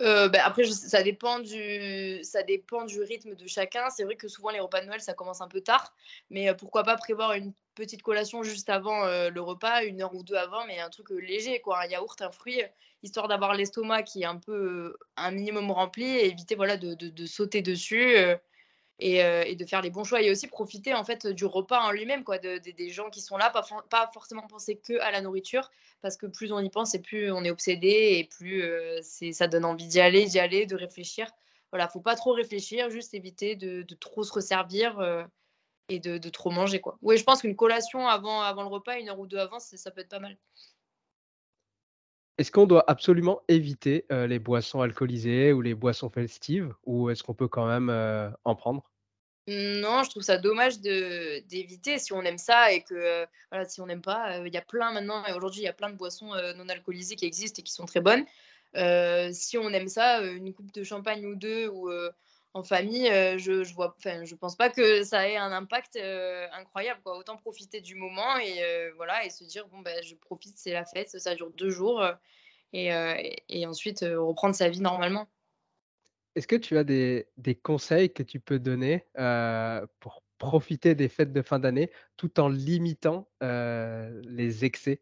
Ben, 0.01 0.41
après 0.45 0.65
ça 0.65 1.03
dépend 1.03 1.41
du 1.41 2.21
ça 2.23 2.43
dépend 2.43 2.85
du 2.85 3.03
rythme 3.03 3.35
de 3.35 3.47
chacun. 3.47 3.91
C'est 3.91 4.05
vrai 4.05 4.17
que 4.17 4.29
souvent 4.29 4.51
les 4.51 4.61
repas 4.61 4.81
de 4.81 4.87
Noël, 4.87 5.01
ça 5.01 5.15
commence 5.15 5.41
un 5.41 5.49
peu 5.49 5.61
tard, 5.61 5.95
mais 6.31 6.55
pourquoi 6.55 6.85
pas 6.85 6.97
prévoir 6.97 7.35
une 7.35 7.53
petite 7.75 8.03
collation 8.03 8.43
juste 8.43 8.71
avant, 8.71 9.05
le 9.05 9.41
repas, 9.41 9.85
une 9.85 10.03
heure 10.03 10.15
ou 10.15 10.23
deux 10.23 10.37
avant, 10.37 10.67
mais 10.67 10.81
un 10.81 10.91
truc, 10.91 11.11
léger 11.11 11.61
quoi, 11.61 11.83
un 11.83 11.87
yaourt, 11.87 12.21
un 12.23 12.31
fruit, 12.31 12.63
histoire 13.03 13.29
d'avoir 13.29 13.55
l'estomac 13.55 14.03
qui 14.05 14.23
est 14.23 14.27
un 14.27 14.37
peu 14.37 14.97
un 15.17 15.31
minimum 15.31 15.71
rempli 15.71 16.05
et 16.05 16.27
éviter 16.27 16.55
voilà, 16.55 16.77
de, 16.77 16.95
de, 16.95 17.27
sauter 17.27 17.63
dessus 17.63 18.17
et, 19.01 19.19
et, 19.19 19.57
de 19.57 19.67
faire 19.67 19.83
les 19.83 19.91
bons 19.91 20.05
choix 20.05 20.23
et 20.23 20.31
aussi 20.31 20.47
profiter 20.47 20.95
en 20.95 21.05
fait 21.05 21.27
du 21.27 21.45
repas 21.45 21.81
en 21.81 21.91
lui-même 21.91 22.25
quoi 22.25 22.39
de, 22.39 22.59
des 22.59 22.89
gens 22.91 23.11
qui 23.11 23.21
sont 23.21 23.37
là 23.37 23.51
pas, 23.51 24.11
forcément 24.13 24.47
penser 24.47 24.77
que 24.77 24.99
à 25.01 25.11
la 25.11 25.21
nourriture 25.21 25.71
parce 26.03 26.17
que 26.17 26.27
plus 26.27 26.53
on 26.53 26.61
y 26.61 26.71
pense 26.71 26.95
et 26.95 27.01
plus 27.01 27.31
on 27.33 27.45
est 27.45 27.51
obsédé 27.51 28.17
et 28.19 28.25
plus 28.25 28.65
c'est 29.03 29.33
ça 29.33 29.49
donne 29.49 29.65
envie 29.65 29.87
d'y 29.87 30.01
aller 30.01 30.27
d'y 30.27 30.39
aller 30.39 30.67
de 30.67 30.77
réfléchir. 30.77 31.31
Voilà 31.73 31.89
faut 31.89 32.01
pas 32.01 32.17
trop 32.17 32.33
réfléchir 32.33 32.91
juste 32.91 33.15
éviter 33.15 33.57
de, 33.57 33.85
trop 33.95 34.23
se 34.23 34.33
resservir 34.33 34.99
et 35.89 35.99
de, 35.99 36.29
trop 36.29 36.51
manger 36.51 36.81
quoi. 36.81 36.99
Oui 37.03 37.17
je 37.17 37.25
pense 37.25 37.41
qu'une 37.41 37.57
collation 37.57 38.07
avant 38.07 38.43
avant 38.43 38.63
le 38.63 38.69
repas 38.69 38.99
une 38.99 39.09
heure 39.09 39.19
ou 39.19 39.27
deux 39.27 39.39
avant 39.39 39.59
ça 39.61 39.91
peut 39.91 40.03
être 40.03 40.09
pas 40.09 40.21
mal 40.21 40.37
est-ce 42.41 42.51
qu'on 42.51 42.67
doit 42.67 42.85
absolument 42.89 43.43
éviter 43.49 44.07
les 44.11 44.39
boissons 44.39 44.81
alcoolisées 44.81 45.53
ou 45.53 45.61
les 45.61 45.75
boissons 45.75 46.09
festives 46.09 46.75
ou 46.87 47.11
est-ce 47.11 47.23
qu'on 47.23 47.35
peut 47.35 47.49
quand 47.49 47.67
même 47.67 47.91
en 48.45 48.55
prendre? 48.55 48.91
Non, 49.47 50.05
je 50.05 50.11
trouve 50.11 50.23
ça 50.23 50.39
dommage 50.39 50.81
d'éviter 50.81 51.99
si 51.99 52.15
on 52.15 52.23
aime 52.23 52.39
ça 52.39 52.73
et 52.73 52.83
que 52.83 53.27
voilà, 53.51 53.69
si 53.69 53.83
on 53.83 53.87
n'aime 53.87 54.01
pas, 54.01 54.39
il 54.39 54.55
y 54.55 54.57
a 54.57 54.63
plein 54.63 54.91
maintenant 54.91 55.23
et 55.27 55.35
aujourd'hui 55.35 55.61
il 55.61 55.65
y 55.65 55.69
a 55.69 55.75
plein 55.75 55.91
de 55.91 55.97
boissons 55.97 56.33
non 56.57 56.69
alcoolisées 56.71 57.17
qui 57.17 57.27
existent 57.27 57.61
et 57.61 57.63
qui 57.63 57.73
sont 57.73 57.85
très 57.85 58.01
bonnes. 58.01 58.25
si 59.35 59.59
on 59.59 59.69
aime 59.71 59.89
ça, 59.89 60.23
une 60.23 60.55
coupe 60.55 60.73
de 60.73 60.83
champagne 60.83 61.27
ou 61.27 61.35
deux 61.35 61.69
ou 61.69 61.91
en 62.55 62.63
famille, 62.63 63.07
je, 63.39 63.63
je 63.63 63.75
vois, 63.75 63.97
je 64.05 64.35
pense 64.35 64.57
pas 64.57 64.71
que 64.71 65.05
ça 65.05 65.29
ait 65.29 65.37
un 65.37 65.53
impact 65.53 65.97
incroyable. 66.53 67.01
Quoi. 67.03 67.17
Autant 67.17 67.37
profiter 67.37 67.81
du 67.81 67.95
moment 67.95 68.37
et 68.39 68.91
voilà 68.97 69.25
et 69.25 69.31
se 69.31 69.45
dire 69.45 69.69
bon 69.69 69.81
ben 69.81 70.03
je 70.03 70.15
profite, 70.17 70.57
c'est 70.57 70.73
la 70.73 70.85
fête, 70.85 71.11
ça 71.11 71.35
dure 71.35 71.51
deux 71.51 71.71
jours 71.71 72.05
et, 72.73 72.91
et 73.49 73.67
ensuite 73.67 74.01
reprendre 74.01 74.55
sa 74.55 74.69
vie 74.69 74.81
normalement. 74.81 75.29
Est-ce 76.35 76.47
que 76.47 76.57
tu 76.57 76.77
as 76.77 76.85
des, 76.85 77.29
des, 77.37 77.55
conseils 77.55 78.13
que 78.13 78.23
tu 78.23 78.41
peux 78.41 78.59
donner 78.59 79.05
pour 80.01 80.23
profiter 80.39 80.95
des 80.95 81.09
fêtes 81.09 81.33
de 81.33 81.43
fin 81.43 81.59
d'année 81.61 81.91
tout 82.17 82.41
en 82.41 82.49
limitant 82.49 83.29
les 83.41 84.65
excès? 84.65 85.01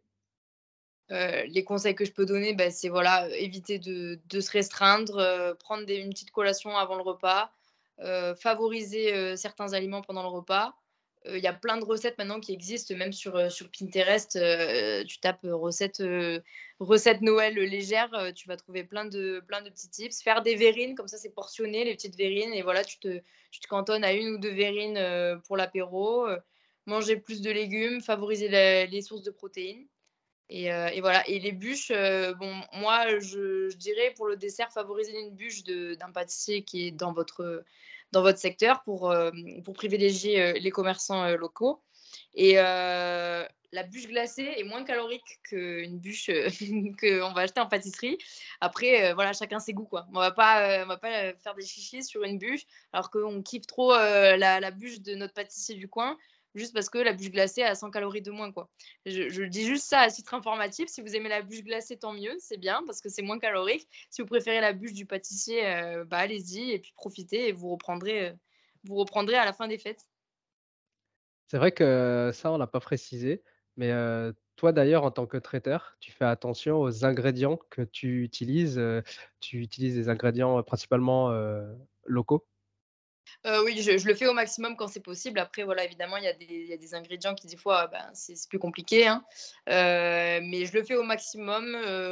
Les 1.11 1.65
conseils 1.65 1.95
que 1.95 2.05
je 2.05 2.13
peux 2.13 2.27
donner, 2.27 2.55
bah, 2.55 2.71
c'est 2.71 2.89
voilà, 2.89 3.29
éviter 3.37 3.79
de, 3.79 4.41
se 4.41 4.51
restreindre, 4.51 5.57
prendre 5.59 5.85
des, 5.85 5.97
une 5.97 6.11
petite 6.11 6.31
collation 6.31 6.77
avant 6.77 6.97
le 6.97 7.03
repas, 7.03 7.51
favoriser 8.37 9.37
certains 9.37 9.73
aliments 9.73 10.03
pendant 10.03 10.23
le 10.23 10.29
repas. 10.29 10.75
Il 11.27 11.41
y 11.41 11.47
a 11.47 11.53
plein 11.53 11.77
de 11.79 11.85
recettes 11.85 12.17
maintenant 12.17 12.41
qui 12.41 12.53
existent, 12.53 12.95
même 12.95 13.13
sur, 13.13 13.33
Pinterest. 13.79 14.39
tu 15.07 15.19
tapes 15.19 15.41
recettes, 15.45 16.03
recettes 16.79 17.23
Noël 17.23 17.55
légères, 17.55 18.33
tu 18.35 18.47
vas 18.49 18.57
trouver 18.57 18.85
plein 18.85 19.05
de, 19.05 19.43
plein 19.47 19.63
de 19.63 19.71
petits 19.71 19.91
tips. 19.91 20.23
Faire 20.23 20.43
des 20.43 20.55
verrines, 20.55 20.95
comme 20.95 21.09
ça 21.09 21.19
c'est 21.19 21.35
portionné, 21.35 21.85
les 21.85 21.95
petites 21.95 22.17
verrines, 22.17 22.53
et 22.53 22.63
voilà, 22.63 22.85
tu 22.85 22.99
te, 22.99 23.21
tu 23.51 23.61
te 23.61 23.67
cantonnes 23.67 24.05
à 24.05 24.13
une 24.13 24.29
ou 24.35 24.39
deux 24.39 24.53
verrines 24.53 25.41
pour 25.47 25.57
l'apéro. 25.57 26.29
manger 26.87 27.17
plus 27.17 27.41
de 27.41 27.51
légumes, 27.51 28.01
favoriser 28.01 28.49
les 28.87 29.03
sources 29.03 29.23
de 29.23 29.31
protéines. 29.31 29.87
Et, 30.51 31.01
voilà. 31.01 31.29
Et 31.29 31.39
les 31.39 31.53
bûches, 31.53 31.93
bon, 32.39 32.61
moi, 32.75 33.19
je, 33.19 33.75
dirais 33.77 34.13
pour 34.17 34.27
le 34.27 34.37
dessert, 34.37 34.73
favoriser 34.73 35.19
une 35.19 35.35
bûche 35.35 35.65
d'un 35.65 36.11
pâtissier 36.13 36.63
qui 36.63 36.87
est 36.87 36.91
dans 36.91 37.13
votre, 37.13 37.65
dans 38.13 38.23
votre 38.23 38.39
secteur 38.39 38.83
pour, 38.85 39.15
pour 39.65 39.75
privilégier 39.75 40.59
les 40.59 40.71
commerçants 40.71 41.29
locaux. 41.37 41.83
Et 42.35 42.55
la 43.73 43.83
bûche 43.83 44.07
glacée 44.09 44.55
est 44.57 44.65
moins 44.65 44.85
calorique 44.85 45.41
qu'une 45.43 45.99
bûche 45.99 46.31
qu'on 47.01 47.33
va 47.33 47.43
acheter 47.43 47.61
en 47.61 47.67
pâtisserie. 47.67 48.17
Après, 48.61 49.13
voilà, 49.13 49.33
chacun 49.35 49.61
ses 49.61 49.75
goûts. 49.75 49.85
Quoi. 49.85 50.07
On 50.15 50.19
va 50.19 50.31
pas, 50.31 50.85
va 50.87 50.97
pas 50.97 51.35
faire 51.35 51.55
des 51.55 51.67
chichis 51.67 52.03
sur 52.03 52.25
une 52.25 52.39
bûche 52.39 52.65
alors 52.93 53.11
qu'on 53.11 53.43
kiffe 53.43 53.67
trop 53.67 53.93
la, 53.93 54.71
bûche 54.71 55.01
de 55.01 55.15
notre 55.15 55.35
pâtissier 55.35 55.75
du 55.75 55.89
coin 55.89 56.17
juste 56.55 56.75
parce 56.75 56.89
que 56.89 56.99
la 56.99 57.13
bûche 57.13 57.31
glacée 57.31 57.63
a 57.63 57.75
100 57.75 57.91
calories 57.91 58.23
de 58.23 58.31
moins. 58.31 58.53
Quoi. 58.53 58.69
Je, 59.07 59.45
dis 59.45 59.67
juste 59.67 59.85
ça 59.85 60.01
à 60.01 60.11
titre 60.11 60.35
informatif. 60.35 60.89
Si 60.89 61.01
vous 61.01 61.15
aimez 61.15 61.29
la 61.29 61.43
bûche 61.43 61.63
glacée, 61.63 61.97
tant 61.97 62.13
mieux, 62.13 62.35
c'est 62.39 62.57
bien 62.57 62.83
parce 62.87 63.01
que 63.01 63.09
c'est 63.09 63.23
moins 63.23 63.39
calorique. 63.39 63.89
Si 64.11 64.23
vous 64.23 64.29
préférez 64.29 64.61
la 64.61 64.73
bûche 64.73 64.93
du 64.93 65.07
pâtissier, 65.07 65.67
euh, 65.67 66.05
bah, 66.05 66.19
allez-y 66.19 66.73
et 66.73 66.79
puis 66.79 66.93
profitez 66.97 67.49
et 67.49 67.53
vous 67.53 67.71
reprendrez, 67.71 68.29
euh, 68.29 68.33
vous 68.85 68.97
reprendrez 68.97 69.37
à 69.37 69.45
la 69.45 69.53
fin 69.53 69.69
des 69.69 69.79
fêtes. 69.79 70.07
C'est 71.49 71.59
vrai 71.59 71.73
que 71.73 72.31
ça, 72.35 72.53
on 72.53 72.59
l'a 72.59 72.67
pas 72.67 72.81
précisé, 72.81 73.43
mais 73.77 73.91
euh, 73.91 74.33
toi 74.57 74.73
d'ailleurs, 74.73 75.05
en 75.05 75.11
tant 75.11 75.27
que 75.27 75.39
traiteur, 75.39 75.97
tu 75.99 76.13
fais 76.13 76.27
attention 76.27 76.79
aux 76.81 77.07
ingrédients 77.07 77.59
que 77.71 77.83
tu 77.83 78.23
utilises. 78.23 78.81
tu 79.41 79.61
utilises 79.61 79.95
des 79.95 80.09
ingrédients 80.11 80.63
principalement 80.63 81.33
locaux? 82.05 82.47
Oui, 83.45 83.81
je, 83.81 84.07
le 84.07 84.15
fais 84.15 84.27
au 84.27 84.33
maximum 84.33 84.77
quand 84.77 84.89
c'est 84.89 85.01
possible. 85.01 85.39
Après, 85.39 85.63
voilà, 85.63 85.85
évidemment, 85.85 86.17
il 86.17 86.25
y, 86.25 86.29
a 86.73 86.77
des, 86.77 86.95
ingrédients 86.95 87.35
qui, 87.35 87.47
des 87.47 87.57
fois, 87.57 87.87
ben, 87.89 88.05
c'est 88.15 88.35
plus 88.49 88.59
compliqué. 88.59 89.07
Hein. 89.07 89.25
mais 89.67 90.65
je 90.67 90.73
le 90.75 90.83
fais 90.83 90.97
au 90.97 91.03
maximum. 91.03 91.65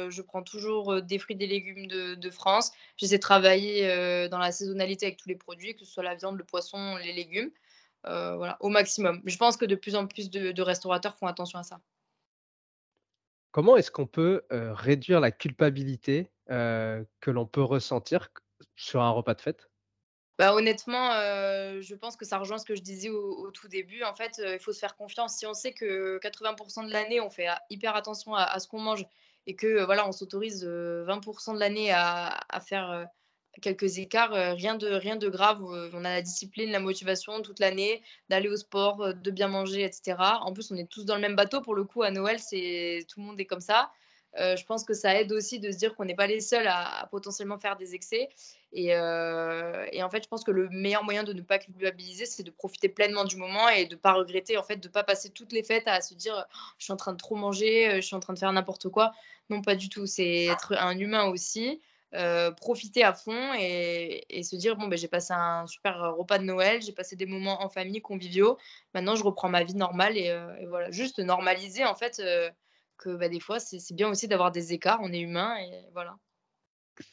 je 0.09 0.21
prends 0.21 0.43
toujours 0.43 1.01
des 1.01 1.19
fruits, 1.19 1.35
des 1.35 1.47
légumes 1.47 1.87
de, 1.87 2.29
France. 2.29 2.71
J'essaie 2.97 3.17
de 3.17 3.21
travailler 3.21 4.27
dans 4.29 4.37
la 4.37 4.51
saisonnalité 4.51 5.05
avec 5.05 5.17
tous 5.17 5.29
les 5.29 5.35
produits, 5.35 5.73
que 5.73 5.85
ce 5.85 5.91
soit 5.91 6.03
la 6.03 6.15
viande, 6.15 6.37
le 6.37 6.43
poisson, 6.43 6.97
les 6.97 7.13
légumes. 7.13 7.51
voilà, 8.03 8.57
au 8.59 8.69
maximum. 8.69 9.21
Je 9.25 9.37
pense 9.37 9.57
que 9.57 9.65
de 9.65 9.75
plus 9.75 9.95
en 9.95 10.07
plus 10.07 10.29
de, 10.29 10.61
restaurateurs 10.61 11.17
font 11.17 11.27
attention 11.27 11.59
à 11.59 11.63
ça. 11.63 11.79
Comment 13.51 13.77
est-ce 13.77 13.91
qu'on 13.91 14.07
peut 14.07 14.43
réduire 14.49 15.19
la 15.19 15.31
culpabilité 15.31 16.31
que 16.47 17.31
l'on 17.31 17.45
peut 17.45 17.63
ressentir 17.63 18.29
sur 18.75 19.01
un 19.01 19.09
repas 19.09 19.33
de 19.33 19.41
fête? 19.41 19.69
Bah, 20.37 20.53
honnêtement, 20.53 21.11
je 21.81 21.95
pense 21.95 22.15
que 22.15 22.25
ça 22.25 22.37
rejoint 22.37 22.57
ce 22.57 22.65
que 22.65 22.75
je 22.75 22.81
disais 22.81 23.09
au, 23.09 23.49
tout 23.51 23.67
début. 23.67 24.03
En 24.03 24.13
fait, 24.13 24.41
il 24.43 24.59
faut 24.59 24.73
se 24.73 24.79
faire 24.79 24.95
confiance. 24.95 25.35
Si 25.37 25.45
on 25.45 25.53
sait 25.53 25.73
que 25.73 26.19
80% 26.19 26.87
de 26.87 26.91
l'année, 26.91 27.19
on 27.21 27.29
fait 27.29 27.47
hyper 27.69 27.95
attention 27.95 28.35
à, 28.35 28.59
ce 28.59 28.67
qu'on 28.67 28.79
mange 28.79 29.05
et 29.47 29.55
que 29.55 29.83
voilà, 29.85 30.07
on 30.07 30.11
s'autorise 30.11 30.65
20% 30.65 31.55
de 31.55 31.59
l'année 31.59 31.91
à, 31.91 32.39
faire 32.61 33.07
quelques 33.61 33.97
écarts, 33.97 34.33
rien 34.33 34.75
de 34.75 34.87
rien 34.87 35.15
de 35.15 35.29
grave. 35.29 35.63
On 35.63 36.05
a 36.05 36.09
la 36.09 36.21
discipline, 36.21 36.71
la 36.71 36.79
motivation 36.79 37.41
toute 37.41 37.59
l'année 37.59 38.03
d'aller 38.29 38.49
au 38.49 38.57
sport, 38.57 39.13
de 39.15 39.31
bien 39.31 39.47
manger, 39.47 39.83
etc. 39.83 40.17
En 40.41 40.53
plus, 40.53 40.71
on 40.71 40.75
est 40.75 40.89
tous 40.89 41.05
dans 41.05 41.15
le 41.15 41.21
même 41.21 41.35
bateau 41.35 41.61
pour 41.61 41.73
le 41.73 41.83
coup. 41.83 42.03
À 42.03 42.11
Noël, 42.11 42.39
c'est 42.39 43.05
tout 43.07 43.19
le 43.19 43.25
monde 43.25 43.39
est 43.39 43.45
comme 43.45 43.61
ça. 43.61 43.91
Euh, 44.39 44.55
je 44.55 44.65
pense 44.65 44.83
que 44.83 44.93
ça 44.93 45.19
aide 45.19 45.31
aussi 45.31 45.59
de 45.59 45.71
se 45.71 45.77
dire 45.77 45.95
qu'on 45.95 46.05
n'est 46.05 46.15
pas 46.15 46.27
les 46.27 46.41
seuls 46.41 46.67
à, 46.67 47.07
potentiellement 47.11 47.57
faire 47.57 47.75
des 47.75 47.95
excès. 47.95 48.29
Euh, 48.75 49.85
et, 49.91 50.03
en 50.03 50.09
fait, 50.09 50.23
je 50.23 50.27
pense 50.27 50.43
que 50.43 50.51
le 50.51 50.69
meilleur 50.69 51.03
moyen 51.03 51.23
de 51.23 51.33
ne 51.33 51.41
pas 51.41 51.57
culpabiliser, 51.57 52.25
c'est 52.25 52.43
de 52.43 52.51
profiter 52.51 52.89
pleinement 52.89 53.25
du 53.25 53.37
moment 53.37 53.67
et 53.69 53.85
de 53.85 53.95
ne 53.95 53.99
pas 53.99 54.13
regretter, 54.13 54.57
en 54.57 54.63
fait, 54.63 54.77
de 54.77 54.87
ne 54.87 54.91
pas 54.91 55.03
passer 55.03 55.29
toutes 55.31 55.53
les 55.53 55.63
fêtes 55.63 55.87
à 55.87 56.01
se 56.01 56.13
dire 56.13 56.35
oh, 56.37 56.57
je 56.77 56.85
suis 56.85 56.93
en 56.93 56.97
train 56.97 57.13
de 57.13 57.17
trop 57.17 57.35
manger, 57.35 57.89
euh, 57.89 57.95
je 57.95 58.01
suis 58.01 58.15
en 58.15 58.19
train 58.19 58.33
de 58.33 58.39
faire 58.39 58.51
n'importe 58.53 58.89
quoi. 58.89 59.13
Non, 59.49 59.61
pas 59.61 59.75
du 59.75 59.89
tout. 59.89 60.05
C'est 60.05 60.45
être 60.45 60.73
un 60.77 60.97
humain 60.97 61.25
aussi. 61.25 61.81
profiter 62.57 63.03
à 63.03 63.13
fond 63.13 63.53
et, 63.59 64.43
se 64.43 64.55
dire 64.55 64.75
bon 64.77 64.87
ben 64.87 64.97
j'ai 64.97 65.07
passé 65.09 65.33
un 65.33 65.67
super 65.67 66.15
repas 66.15 66.37
de 66.39 66.43
Noël, 66.45 66.81
j'ai 66.81 66.93
passé 66.93 67.15
des 67.15 67.25
moments 67.25 67.61
en 67.61 67.69
famille 67.69 68.01
conviviaux. 68.01 68.57
Maintenant 68.93 69.15
je 69.15 69.23
reprends 69.23 69.49
ma 69.49 69.63
vie 69.63 69.75
normale 69.75 70.17
et, 70.17 70.27
et 70.61 70.65
voilà 70.67 70.89
juste 70.91 71.19
normaliser 71.19 71.85
en 71.85 71.95
fait 71.95 72.21
que 72.97 73.15
bah, 73.15 73.29
des 73.29 73.39
fois, 73.39 73.59
c'est 73.59 73.93
bien 73.93 74.09
aussi 74.09 74.27
d'avoir 74.27 74.51
des 74.51 74.73
écarts. 74.73 74.99
On 75.01 75.11
est 75.11 75.21
humain 75.21 75.57
et 75.57 75.85
voilà. 75.93 76.17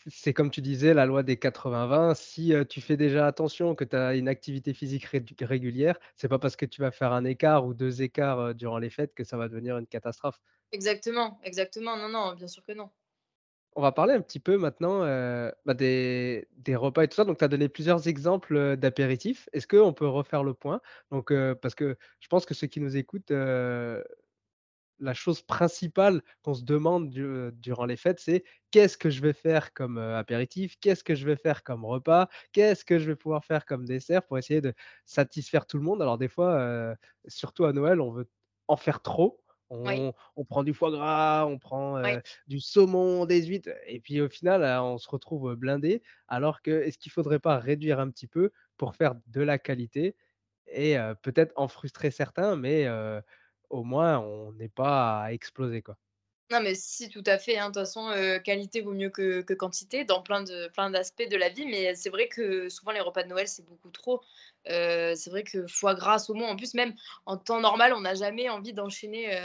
C'est 0.07 0.33
comme 0.33 0.51
tu 0.51 0.63
disais, 0.63 0.95
la 0.95 1.05
loi 1.05 1.23
des 1.23 1.37
80-20. 1.37 2.15
Si 2.15 2.55
tu 2.69 2.81
fais 2.81 2.97
déjà 2.97 3.27
attention 3.27 3.75
que 3.75 3.85
tu 3.85 3.97
as 3.97 4.15
une 4.15 4.29
activité 4.29 4.73
physique 4.73 5.07
régulière, 5.41 5.99
c'est 6.17 6.29
pas 6.29 6.39
parce 6.39 6.57
que 6.57 6.65
tu 6.65 6.81
vas 6.81 6.91
faire 6.91 7.13
un 7.13 7.25
écart 7.25 7.67
ou 7.67 7.75
deux 7.75 8.03
écarts 8.03 8.55
durant 8.55 8.79
les 8.79 8.91
fêtes 8.91 9.15
que 9.15 9.25
ça 9.25 9.37
va 9.37 9.49
devenir 9.49 9.77
une 9.77 9.87
catastrophe. 9.87 10.41
Exactement, 10.73 11.39
exactement. 11.45 11.97
Non, 11.97 12.09
non, 12.09 12.35
bien 12.35 12.47
sûr 12.47 12.65
que 12.65 12.73
non. 12.73 12.89
On 13.77 13.83
va 13.83 13.93
parler 13.93 14.15
un 14.15 14.21
petit 14.21 14.41
peu 14.41 14.57
maintenant 14.57 15.01
bah, 15.67 15.75
des, 15.75 16.49
des, 16.53 16.77
repas 16.77 17.03
et 17.03 17.09
tout 17.09 17.17
ça. 17.17 17.25
Donc, 17.25 17.39
tu 17.39 17.45
as 17.45 17.49
donné 17.49 17.69
plusieurs 17.69 18.09
exemples 18.09 18.77
d'apéritifs. 18.77 19.49
Est-ce 19.53 19.67
qu'on 19.67 19.93
peut 19.93 20.07
refaire 20.07 20.45
le 20.45 20.55
point? 20.55 20.81
Donc, 21.11 21.33
Parce 21.61 21.75
que 21.75 21.99
je 22.21 22.29
pense 22.29 22.47
que 22.47 22.55
ceux 22.55 22.69
qui 22.69 22.81
nous 22.81 22.97
écoutent 22.97 23.33
la 24.99 25.15
chose 25.15 25.43
principale 25.43 26.23
qu'on 26.43 26.55
se 26.55 26.63
demande 26.63 27.11
durant 27.11 27.85
les 27.85 27.97
fêtes, 27.97 28.21
c'est 28.21 28.45
qu'est-ce 28.71 28.97
que 28.97 29.11
je 29.11 29.21
vais 29.21 29.33
faire 29.33 29.73
comme 29.73 29.99
apéritif, 29.99 30.77
qu'est-ce 30.81 31.05
que 31.05 31.15
je 31.15 31.27
vais 31.27 31.37
faire 31.37 31.63
comme 31.63 31.85
repas, 31.85 32.29
qu'est-ce 32.53 32.85
que 32.85 32.99
je 32.99 33.07
vais 33.07 33.17
pouvoir 33.17 33.45
faire 33.45 33.65
comme 33.67 33.85
dessert 33.85 34.23
pour 34.25 34.39
essayer 34.39 34.61
de 34.61 34.75
satisfaire 35.05 35.67
tout 35.67 35.79
le 35.79 35.85
monde. 35.85 36.03
Alors 36.03 36.19
des 36.19 36.29
fois, 36.29 36.97
surtout 37.27 37.65
à 37.65 37.73
Noël, 37.73 38.01
on 38.01 38.11
veut 38.11 38.29
en 38.69 38.77
faire 38.77 39.03
trop. 39.03 39.41
On, 39.71 40.45
prend 40.45 40.63
du 40.63 40.73
foie 40.73 40.91
gras, 40.91 41.47
on 41.47 41.59
prend 41.59 42.01
du 42.47 42.61
saumon, 42.61 43.27
des 43.27 43.45
huîtres, 43.45 43.71
et 43.87 43.99
puis 43.99 44.21
au 44.21 44.29
final, 44.29 44.63
on 44.81 44.99
se 44.99 45.09
retrouve 45.09 45.57
blindé. 45.57 46.03
Alors 46.29 46.63
que 46.63 46.71
est-ce 46.71 46.99
qu'il 46.99 47.11
ne 47.11 47.15
faudrait 47.15 47.41
pas 47.41 47.59
réduire 47.59 47.99
un 47.99 48.11
petit 48.11 48.29
peu 48.29 48.53
pour 48.77 48.95
faire 48.95 49.15
de 49.27 49.41
la 49.41 49.59
qualité 49.59 50.17
et 50.69 50.97
peut-être 51.23 51.53
en 51.57 51.69
frustrer 51.69 52.11
certains, 52.11 52.57
mais 52.57 52.87
au 53.71 53.83
moins 53.85 54.19
on 54.19 54.53
n'est 54.53 54.69
pas 54.69 55.23
à 55.23 55.33
exploser 55.33 55.83
quoi. 55.83 55.97
Non, 56.51 56.61
mais 56.61 56.75
si, 56.75 57.09
tout 57.09 57.25
à 57.27 57.39
fait. 57.39 57.57
Hein. 57.57 57.71
De 57.71 57.75
toute 57.75 57.83
façon, 57.83 58.13
qualité 58.45 58.83
vaut 58.83 58.93
mieux 58.93 59.09
que, 59.09 59.41
quantité 59.55 60.05
dans 60.05 60.23
plein, 60.23 60.43
de, 60.43 60.69
plein 60.69 60.91
d'aspects 60.91 61.29
de 61.29 61.37
la 61.37 61.49
vie. 61.49 61.67
Mais 61.67 61.95
c'est 61.95 62.11
vrai 62.11 62.29
que 62.29 62.69
souvent, 62.69 62.93
les 62.93 63.01
repas 63.01 63.23
de 63.23 63.29
Noël, 63.29 63.49
c'est 63.49 63.65
beaucoup 63.65 63.91
trop. 63.91 64.21
c'est 64.67 65.31
vrai 65.31 65.43
que 65.43 65.67
foie 65.67 65.95
gras, 65.95 66.19
saumon, 66.19 66.47
en 66.47 66.57
plus, 66.57 66.75
même 66.75 66.95
en 67.27 67.39
temps 67.39 67.61
normal, 67.61 67.95
on 67.95 68.03
n'a 68.03 68.15
jamais 68.15 68.49
envie 68.51 68.75
d'enchaîner, 68.75 69.37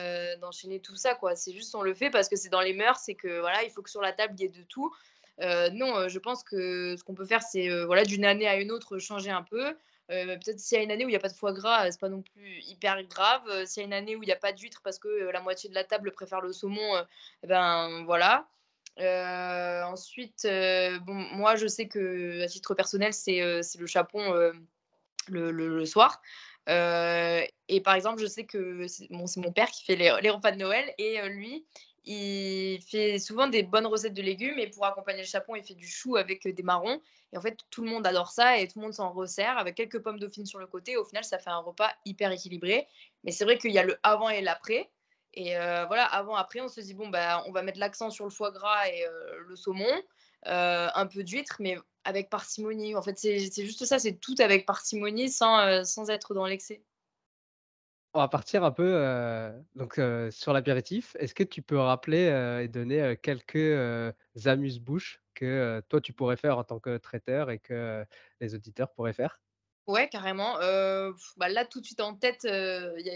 d'enchaîner 0.42 0.82
tout 0.82 0.96
ça. 0.96 1.16
quoi. 1.16 1.36
C'est 1.36 1.54
juste, 1.54 1.74
on 1.74 1.82
le 1.82 1.94
fait 1.94 2.10
parce 2.10 2.28
que 2.28 2.36
c'est 2.36 2.50
dans 2.50 2.62
les 2.62 2.74
mœurs. 2.74 3.00
C'est 3.00 3.16
que 3.16 3.40
voilà, 3.40 3.64
il 3.64 3.72
faut 3.72 3.82
que 3.82 3.90
sur 3.90 4.02
la 4.02 4.12
table, 4.12 4.34
il 4.38 4.42
y 4.42 4.46
ait 4.46 4.50
de 4.50 4.64
tout. 4.64 4.94
non, 5.40 6.10
je 6.10 6.20
pense 6.20 6.44
que 6.44 6.96
ce 6.98 7.04
qu'on 7.04 7.16
peut 7.16 7.26
faire, 7.26 7.44
c'est 7.44 7.70
voilà, 7.86 8.04
d'une 8.04 8.26
année 8.26 8.48
à 8.48 8.58
une 8.58 8.72
autre, 8.72 9.00
changer 9.00 9.32
un 9.32 9.44
peu. 9.44 9.74
Euh, 10.12 10.26
peut-être 10.38 10.60
s'il 10.60 10.78
y 10.78 10.82
a 10.82 10.84
une 10.84 10.92
année 10.92 11.06
où 11.06 11.10
il 11.10 11.12
n'y 11.12 11.18
a 11.18 11.20
pas 11.20 11.30
de 11.30 11.34
foie 11.34 11.54
gras, 11.54 11.90
c'est 11.92 12.00
pas 12.00 12.10
non 12.10 12.22
plus 12.22 12.62
hyper 12.64 13.04
grave. 13.04 13.42
Euh, 13.48 13.66
s'il 13.66 13.82
y 13.82 13.84
a 13.84 13.88
une 13.88 13.94
année 13.94 14.16
où 14.16 14.24
il 14.24 14.26
n'y 14.26 14.32
a 14.32 14.38
pas 14.38 14.52
d'huître 14.52 14.82
parce 14.84 14.98
que 14.98 15.08
euh, 15.08 15.32
la 15.32 15.42
moitié 15.42 15.70
de 15.70 15.76
la 15.76 15.84
table 15.84 16.12
préfère 16.12 16.42
le 16.42 16.52
saumon, 16.52 17.06
eh 17.44 17.48
ben 17.48 18.04
voilà. 18.06 18.48
ensuite, 19.88 20.48
bon, 21.02 21.14
moi 21.14 21.56
je 21.56 21.68
sais 21.68 21.88
que 21.88 22.44
à 22.44 22.48
titre 22.48 22.74
personnel, 22.74 23.14
c'est 23.14 23.40
le 23.40 23.86
chapon 23.86 24.34
le, 25.28 25.86
soir. 25.86 26.22
et 26.68 27.82
par 27.84 27.94
exemple, 27.94 28.20
je 28.22 28.28
sais 28.28 28.46
que 28.46 28.88
c'est 28.88 29.10
mon 29.12 29.52
père 29.52 29.70
qui 29.70 29.86
fait 29.86 29.96
les, 29.96 30.16
les, 30.22 30.30
repas 30.30 30.52
de 30.52 30.58
Noël 30.58 30.94
et 30.98 31.22
lui, 31.30 31.66
il 32.06 32.82
fait 32.82 33.20
souvent 33.20 33.48
des 33.48 33.64
bonnes 33.64 33.86
recettes 33.86 34.14
de 34.14 34.22
légumes 34.22 34.58
et 34.60 34.68
pour 34.68 34.86
accompagner 34.86 35.22
le 35.22 35.28
chapon, 35.28 35.56
il 35.56 35.64
fait 35.64 35.76
du 35.76 35.88
chou 35.88 36.16
avec 36.18 36.48
des 36.48 36.64
marrons. 36.64 37.02
Et 37.32 37.38
en 37.38 37.42
fait, 37.42 37.58
tout 37.70 37.84
le 37.84 37.90
monde 37.90 38.08
adore 38.08 38.32
ça 38.32 38.58
et 38.58 38.68
tout 38.68 38.80
le 38.80 38.84
monde 38.86 38.94
s'en 38.94 39.12
resserre 39.12 39.58
avec 39.58 39.76
quelques 39.76 40.00
pommes 40.00 40.20
dauphines 40.20 40.46
sur 40.46 40.60
le 40.60 40.68
côté. 40.68 40.98
Au 40.98 41.06
final, 41.06 41.24
ça 41.24 41.38
fait 41.38 41.50
un 41.50 41.60
repas 41.60 41.92
hyper 42.06 42.32
équilibré. 42.32 42.88
Mais 43.24 43.32
c'est 43.32 43.46
vrai 43.46 43.58
qu'il 43.58 43.72
y 43.72 43.80
a 43.80 43.84
le 43.84 43.98
avant 44.04 44.30
et 44.30 44.42
l'après. 44.42 44.90
Et 45.34 45.58
euh, 45.58 45.86
voilà, 45.86 46.06
avant, 46.06 46.36
après, 46.36 46.60
on 46.62 46.68
se 46.68 46.82
dit, 46.82 46.94
bon, 46.94 47.10
bah, 47.10 47.44
on 47.48 47.52
va 47.52 47.62
mettre 47.62 47.80
l'accent 47.80 48.10
sur 48.10 48.26
le 48.26 48.32
foie 48.32 48.52
gras 48.52 48.88
et 48.88 49.06
euh, 49.06 49.40
le 49.48 49.56
saumon, 49.56 49.86
euh, 50.48 50.88
un 50.94 51.06
peu 51.06 51.24
d'huître, 51.24 51.58
mais 51.60 51.78
avec 52.04 52.30
parcimonie. 52.30 52.96
En 52.96 53.04
fait, 53.04 53.18
c'est 53.18 53.66
juste 53.66 53.86
ça, 53.86 54.00
c'est 54.00 54.14
tout 54.14 54.36
avec 54.40 54.66
parcimonie 54.66 55.30
sans, 55.30 55.86
sans 55.86 56.10
être 56.10 56.34
dans 56.34 56.46
l'excès. 56.46 56.82
On 58.14 58.20
va 58.20 58.28
partir 58.28 58.64
un 58.64 58.72
peu 58.72 59.52
donc, 59.76 60.00
sur 60.32 60.54
l'apéritif. 60.54 61.16
Est-ce 61.20 61.36
que 61.36 61.44
tu 61.44 61.62
peux 61.62 61.78
rappeler 61.78 62.62
et 62.64 62.68
donner 62.68 63.16
quelques 63.22 64.14
amuse-bouches 64.46 65.22
que 65.36 65.82
toi 65.90 66.02
tu 66.02 66.14
pourrais 66.14 66.38
faire 66.38 66.58
en 66.58 66.64
tant 66.64 66.80
que 66.80 66.98
traiteur 66.98 67.52
et 67.52 67.60
que 67.60 68.04
les 68.42 68.56
auditeurs 68.56 68.92
pourraient 68.94 69.14
faire? 69.14 69.42
Ouais, 69.88 70.08
carrément. 70.10 70.56
Bah, 71.38 71.50
là, 71.50 71.66
tout 71.66 71.82
de 71.82 71.86
suite 71.86 72.02
en 72.02 72.16
tête, 72.16 72.46
il 72.46 73.06
y 73.06 73.10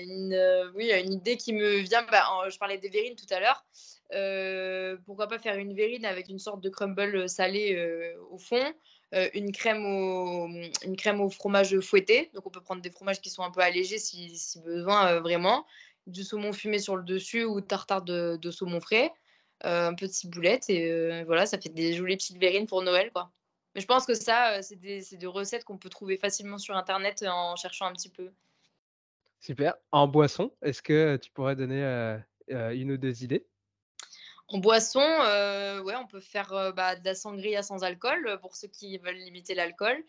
a 0.92 1.00
une, 1.00 1.12
idée 1.12 1.38
qui 1.38 1.54
me 1.54 1.78
vient. 1.78 2.06
Bah, 2.12 2.48
je 2.50 2.58
parlais 2.58 2.78
des 2.78 2.90
verrines 2.90 3.16
tout 3.16 3.32
à 3.32 3.40
l'heure. 3.40 3.66
pourquoi 5.06 5.28
pas 5.28 5.40
faire 5.40 5.58
une 5.58 5.76
verrine 5.76 6.06
avec 6.06 6.30
une 6.30 6.40
sorte 6.40 6.62
de 6.62 6.70
crumble 6.70 7.28
salé 7.28 8.16
au 8.30 8.38
fond? 8.38 8.64
euh, 8.64 8.72
une, 9.34 9.52
crème 9.52 9.86
au, 9.86 10.48
une 10.84 10.96
crème 10.96 11.22
au 11.22 11.30
fromage 11.30 11.80
fouetté. 11.80 12.32
Donc, 12.34 12.46
on 12.48 12.50
peut 12.50 12.62
prendre 12.62 12.82
des 12.82 12.90
fromages 12.90 13.22
qui 13.22 13.30
sont 13.30 13.44
un 13.44 13.52
peu 13.52 13.62
allégés 13.62 14.00
si, 14.00 14.38
si 14.38 14.60
besoin, 14.60 15.08
euh, 15.08 15.20
vraiment. 15.22 15.66
Du 16.08 16.24
saumon 16.24 16.52
fumé 16.52 16.80
sur 16.80 16.96
le 16.96 17.04
dessus 17.04 17.44
ou 17.44 17.62
tartare 17.62 18.02
de, 18.02 18.38
de 18.42 18.52
saumon 18.52 18.80
frais. 18.80 19.12
Euh, 19.66 19.88
un 19.88 19.94
peu 19.94 20.08
de 20.08 20.12
ciboulette. 20.12 20.70
Et 20.70 21.24
voilà, 21.24 21.46
ça 21.46 21.60
fait 21.60 21.70
des 21.70 21.94
jolies 21.94 22.18
petites 22.18 22.38
verrines 22.38 22.68
pour 22.68 22.82
Noël, 22.82 23.12
quoi. 23.12 23.32
Mais 23.76 23.82
je 23.82 23.88
pense 23.88 24.06
que 24.06 24.14
ça, 24.14 24.62
c'est 24.62 24.76
des, 24.76 25.02
des, 25.14 25.26
recettes 25.26 25.64
qu'on 25.64 25.78
peut 25.78 25.90
trouver 25.90 26.18
facilement 26.18 26.60
sur 26.60 26.76
Internet 26.76 27.24
en 27.28 27.56
cherchant 27.56 27.86
un 27.86 27.94
petit 27.94 28.10
peu. 28.10 28.30
Super. 29.40 29.76
En 29.92 30.08
boisson, 30.08 30.52
est-ce 30.62 30.82
que 30.82 31.18
tu 31.18 31.32
pourrais 31.32 31.56
donner 31.56 31.82
une 32.50 32.92
ou 32.92 32.98
deux 32.98 33.24
idées? 33.24 33.48
En 34.54 34.60
boisson, 34.60 35.02
euh, 35.02 35.82
ouais, 35.82 35.96
on 35.96 36.06
peut 36.06 36.20
faire 36.20 36.54
euh, 36.54 36.72
bah, 36.72 36.96
de 36.96 37.04
la 37.04 37.16
sangria 37.16 37.64
sans 37.64 37.84
alcool 37.84 38.28
euh, 38.28 38.38
pour 38.38 38.56
ceux 38.56 38.68
qui 38.68 39.00
veulent 39.00 39.16
limiter 39.16 39.56
l'alcool. 39.56 40.04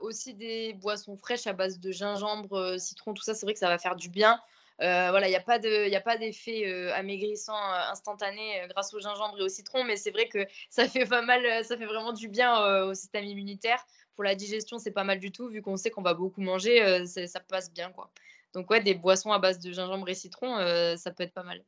aussi 0.00 0.34
des 0.34 0.72
boissons 0.74 1.16
fraîches 1.16 1.48
à 1.48 1.52
base 1.52 1.80
de 1.80 1.90
gingembre, 1.90 2.78
citron, 2.78 3.12
tout 3.12 3.24
ça, 3.24 3.34
c'est 3.34 3.44
vrai 3.44 3.54
que 3.54 3.58
ça 3.58 3.68
va 3.68 3.78
faire 3.78 3.96
du 3.96 4.08
bien. 4.08 4.40
voilà, 4.78 5.26
il 5.26 5.30
n'y 5.30 5.96
a 5.96 6.00
pas 6.00 6.16
d'effet 6.16 6.92
amaigrissant 6.92 7.60
instantané 7.90 8.62
grâce 8.68 8.94
au 8.94 9.00
gingembre 9.00 9.40
et 9.40 9.42
au 9.42 9.48
citron, 9.48 9.82
mais 9.82 9.96
c'est 9.96 10.12
vrai 10.12 10.28
que 10.28 10.46
ça 10.70 10.88
fait 10.88 11.06
pas 11.06 11.22
mal, 11.22 11.64
ça 11.64 11.76
fait 11.76 11.86
vraiment 11.86 12.12
du 12.12 12.28
bien 12.28 12.84
au 12.84 12.94
système 12.94 13.24
immunitaire. 13.24 13.84
Pour 14.14 14.22
la 14.22 14.36
digestion, 14.36 14.78
c'est 14.78 14.92
pas 14.92 15.04
mal 15.04 15.18
du 15.18 15.32
tout, 15.32 15.48
vu 15.48 15.60
qu'on 15.60 15.76
sait 15.76 15.90
qu'on 15.90 16.02
va 16.02 16.14
beaucoup 16.14 16.40
manger, 16.40 17.04
ça 17.06 17.40
passe 17.40 17.72
bien, 17.72 17.90
quoi. 17.90 18.10
Donc 18.52 18.70
ouais, 18.70 18.80
des 18.80 18.94
boissons 18.94 19.32
à 19.32 19.40
base 19.40 19.58
de 19.58 19.72
gingembre 19.72 20.08
et 20.08 20.14
citron, 20.14 20.56
ça 20.96 21.10
peut 21.10 21.24
être 21.24 21.34
pas 21.34 21.42
mal. 21.42 21.64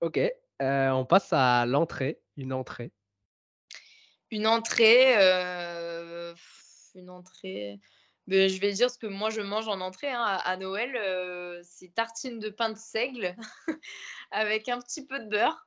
Ok, 0.00 0.18
on 0.60 1.04
passe 1.04 1.32
à 1.32 1.66
l'entrée, 1.66 2.20
une 2.36 2.52
entrée. 2.52 2.92
Une 4.30 4.46
entrée, 4.46 5.14
une 6.94 7.10
entrée. 7.10 7.80
Ben, 8.26 8.48
je 8.48 8.60
vais 8.60 8.72
dire 8.72 8.90
ce 8.90 8.98
que 8.98 9.06
moi 9.06 9.30
je 9.30 9.40
mange 9.40 9.68
en 9.68 9.80
entrée 9.80 10.10
hein, 10.10 10.40
à, 10.44 10.56
Noël. 10.56 11.60
c'est 11.62 11.94
tartine 11.94 12.40
de 12.40 12.48
pain 12.48 12.70
de 12.70 12.78
seigle 12.78 13.36
avec 14.32 14.68
un 14.68 14.80
petit 14.80 15.06
peu 15.06 15.20
de 15.20 15.28
beurre, 15.28 15.64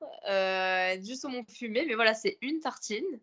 du 1.01 1.15
saumon 1.15 1.45
fumé. 1.47 1.85
Mais 1.85 1.95
voilà, 1.95 2.13
c'est 2.13 2.37
une 2.41 2.59
tartine 2.59 3.19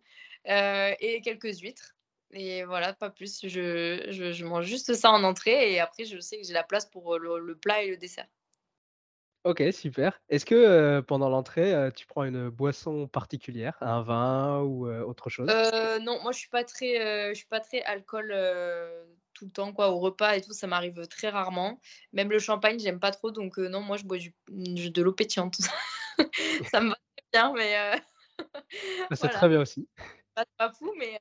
et 0.47 1.21
quelques 1.23 1.61
huîtres. 1.61 1.97
Et 2.33 2.65
voilà, 2.65 2.93
pas 2.93 3.11
plus. 3.11 3.41
Je, 3.47 4.45
mange 4.45 4.67
juste 4.67 4.95
ça 4.95 5.11
en 5.11 5.23
entrée 5.25 5.73
et 5.73 5.81
après, 5.81 6.05
je 6.05 6.19
sais 6.19 6.39
que 6.39 6.47
j'ai 6.47 6.53
la 6.53 6.65
place 6.65 6.87
pour 6.87 7.19
le, 7.19 7.39
le 7.39 7.57
plat 7.57 7.83
et 7.83 7.91
le 7.91 7.97
dessert. 7.97 8.27
Ok, 9.47 9.63
super. 9.71 10.21
Est-ce 10.29 10.45
que 10.45 10.57
euh, 10.57 11.03
pendant 11.03 11.29
l'entrée, 11.29 11.73
euh, 11.73 11.93
tu 11.93 12.05
prends 12.05 12.25
une 12.25 12.49
boisson 12.49 13.07
particulière, 13.07 13.77
un 13.81 14.03
vin 14.03 14.61
ou 14.63 14.89
euh, 14.89 15.05
autre 15.05 15.31
chose? 15.31 15.47
Non, 16.03 16.21
moi 16.21 16.33
je 16.33 16.39
suis 16.39 16.49
pas 16.49 16.65
très, 16.65 17.29
je 17.29 17.35
suis 17.35 17.47
pas 17.47 17.61
très 17.61 17.81
alcool 17.83 18.35
tout 19.35 19.45
le 19.45 19.53
temps 19.53 19.73
quoi. 19.73 19.91
Au 19.91 20.01
repas 20.01 20.35
et 20.35 20.41
tout, 20.41 20.53
ça 20.53 20.67
m'arrive 20.67 21.07
très 21.07 21.29
rarement. 21.29 21.79
Même 22.13 22.29
le 22.29 22.41
champagne, 22.41 22.81
j'aime 22.81 22.99
pas 22.99 23.13
trop, 23.13 23.31
donc 23.31 23.59
non, 23.59 23.83
moi 23.83 23.97
je 23.97 24.05
bois 24.05 24.19
du, 24.19 24.35
de 24.49 25.03
l'eau 25.03 25.13
pétillante. 25.13 25.59
ça 26.73 26.81
me 26.81 26.89
va 26.89 26.97
très 26.97 27.27
bien, 27.33 27.53
mais 27.55 28.01
Bah, 28.39 28.39
C'est 29.13 29.19
voilà, 29.19 29.39
très 29.39 29.49
bien 29.49 29.61
aussi. 29.61 29.89
pas, 30.35 30.45
pas 30.59 30.73
fou, 30.73 30.93
mais 30.99 31.21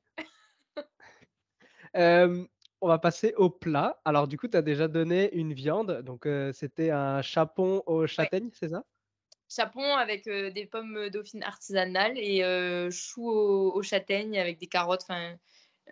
on 2.80 2.88
va 2.88 2.98
passer 2.98 3.34
au 3.36 3.50
plat. 3.50 4.00
Alors 4.04 4.28
du 4.28 4.38
coup, 4.38 4.48
tu 4.48 4.56
as 4.56 4.62
déjà 4.62 4.88
donné 4.88 5.32
une 5.34 5.52
viande, 5.52 6.02
donc 6.02 6.26
euh, 6.26 6.52
c'était 6.52 6.90
un 6.90 7.22
chapon 7.22 7.82
aux 7.86 8.02
ouais. 8.02 8.06
châtaignes, 8.06 8.50
c'est 8.52 8.68
ça? 8.68 8.84
Chapon 9.48 9.94
avec 9.94 10.26
euh, 10.26 10.50
des 10.50 10.66
pommes 10.66 11.08
dauphines 11.08 11.44
artisanales 11.44 12.18
et 12.18 12.42
euh, 12.42 12.90
choux 12.90 13.30
aux, 13.30 13.72
aux 13.74 13.82
châtaignes 13.82 14.38
avec 14.38 14.58
des 14.58 14.66
carottes, 14.66 15.02
enfin 15.08 15.36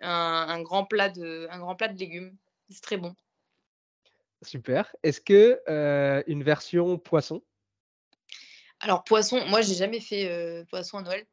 un, 0.01 0.45
un 0.49 0.61
grand 0.61 0.85
plat 0.85 1.09
de, 1.09 1.47
un 1.49 1.59
grand 1.59 1.75
plat 1.75 1.87
de 1.87 1.97
légumes. 1.97 2.35
C'est 2.69 2.83
très 2.83 2.97
bon. 2.97 3.15
Super. 4.41 4.93
Est-ce 5.03 5.21
que 5.21 5.61
euh, 5.69 6.21
une 6.27 6.43
version 6.43 6.97
poisson? 6.97 7.41
Alors 8.81 9.03
poisson, 9.05 9.43
moi 9.47 9.61
j'ai 9.61 9.75
jamais 9.75 10.01
fait 10.01 10.65
poisson 10.69 10.97
à 10.97 11.01
Noël. 11.01 11.25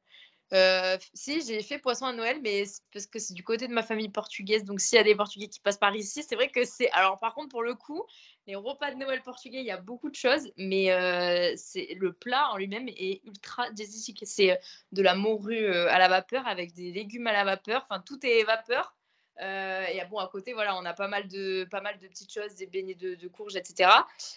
Euh, 0.53 0.99
si, 1.15 1.41
j'ai 1.47 1.63
fait 1.63 1.79
poisson 1.79 2.05
à 2.07 2.13
Noël, 2.13 2.39
mais 2.43 2.65
parce 2.93 3.07
que 3.07 3.19
c'est 3.19 3.35
du 3.35 3.43
côté 3.43 3.69
de 3.69 3.73
ma 3.73 3.83
famille 3.83 4.11
portugaise. 4.11 4.65
Donc, 4.65 4.81
s'il 4.81 4.97
y 4.97 5.01
a 5.01 5.05
des 5.05 5.15
Portugais 5.15 5.49
qui 5.49 5.61
passent 5.61 5.79
par 5.79 5.95
ici, 5.97 6.23
c'est 6.23 6.35
vrai 6.35 6.49
que 6.49 6.65
c'est. 6.65 6.91
Alors, 6.91 7.19
par 7.19 7.35
contre, 7.35 7.49
pour 7.49 7.63
le 7.63 7.75
coup, 7.75 8.05
les 8.47 8.55
repas 8.55 8.91
de 8.93 8.97
Noël 8.97 9.23
portugais, 9.23 9.61
il 9.61 9.67
y 9.67 9.71
a 9.71 9.79
beaucoup 9.79 10.11
de 10.11 10.15
choses, 10.15 10.53
mais 10.59 10.93
euh, 10.93 11.53
c'est 11.57 11.95
le 11.99 12.13
plat 12.13 12.51
en 12.51 12.57
lui-même 12.57 12.89
est 12.89 13.23
ultra 13.25 13.71
diététique. 13.71 14.23
C'est 14.25 14.53
euh, 14.53 14.57
de 14.93 15.03
la 15.03 15.15
morue 15.15 15.67
à 15.67 15.99
la 15.99 16.09
vapeur 16.09 16.47
avec 16.47 16.75
des 16.75 16.93
légumes 16.93 17.27
à 17.27 17.33
la 17.33 17.45
vapeur. 17.45 17.87
Enfin, 17.89 18.03
tout 18.05 18.19
est 18.27 18.45
vapeur. 18.45 18.95
Euh, 19.43 19.85
et 19.87 20.05
bon, 20.07 20.19
à 20.19 20.29
côté, 20.29 20.53
voilà, 20.53 20.77
on 20.77 20.85
a 20.85 20.95
pas 20.95 21.09
mal 21.09 21.29
de, 21.29 21.65
pas 21.71 21.81
mal 21.81 21.99
de 21.99 22.07
petites 22.09 22.33
choses, 22.33 22.55
des 22.55 22.67
beignets 22.67 22.95
de, 22.95 23.15
de 23.15 23.29
courges, 23.29 23.57
etc. 23.57 23.91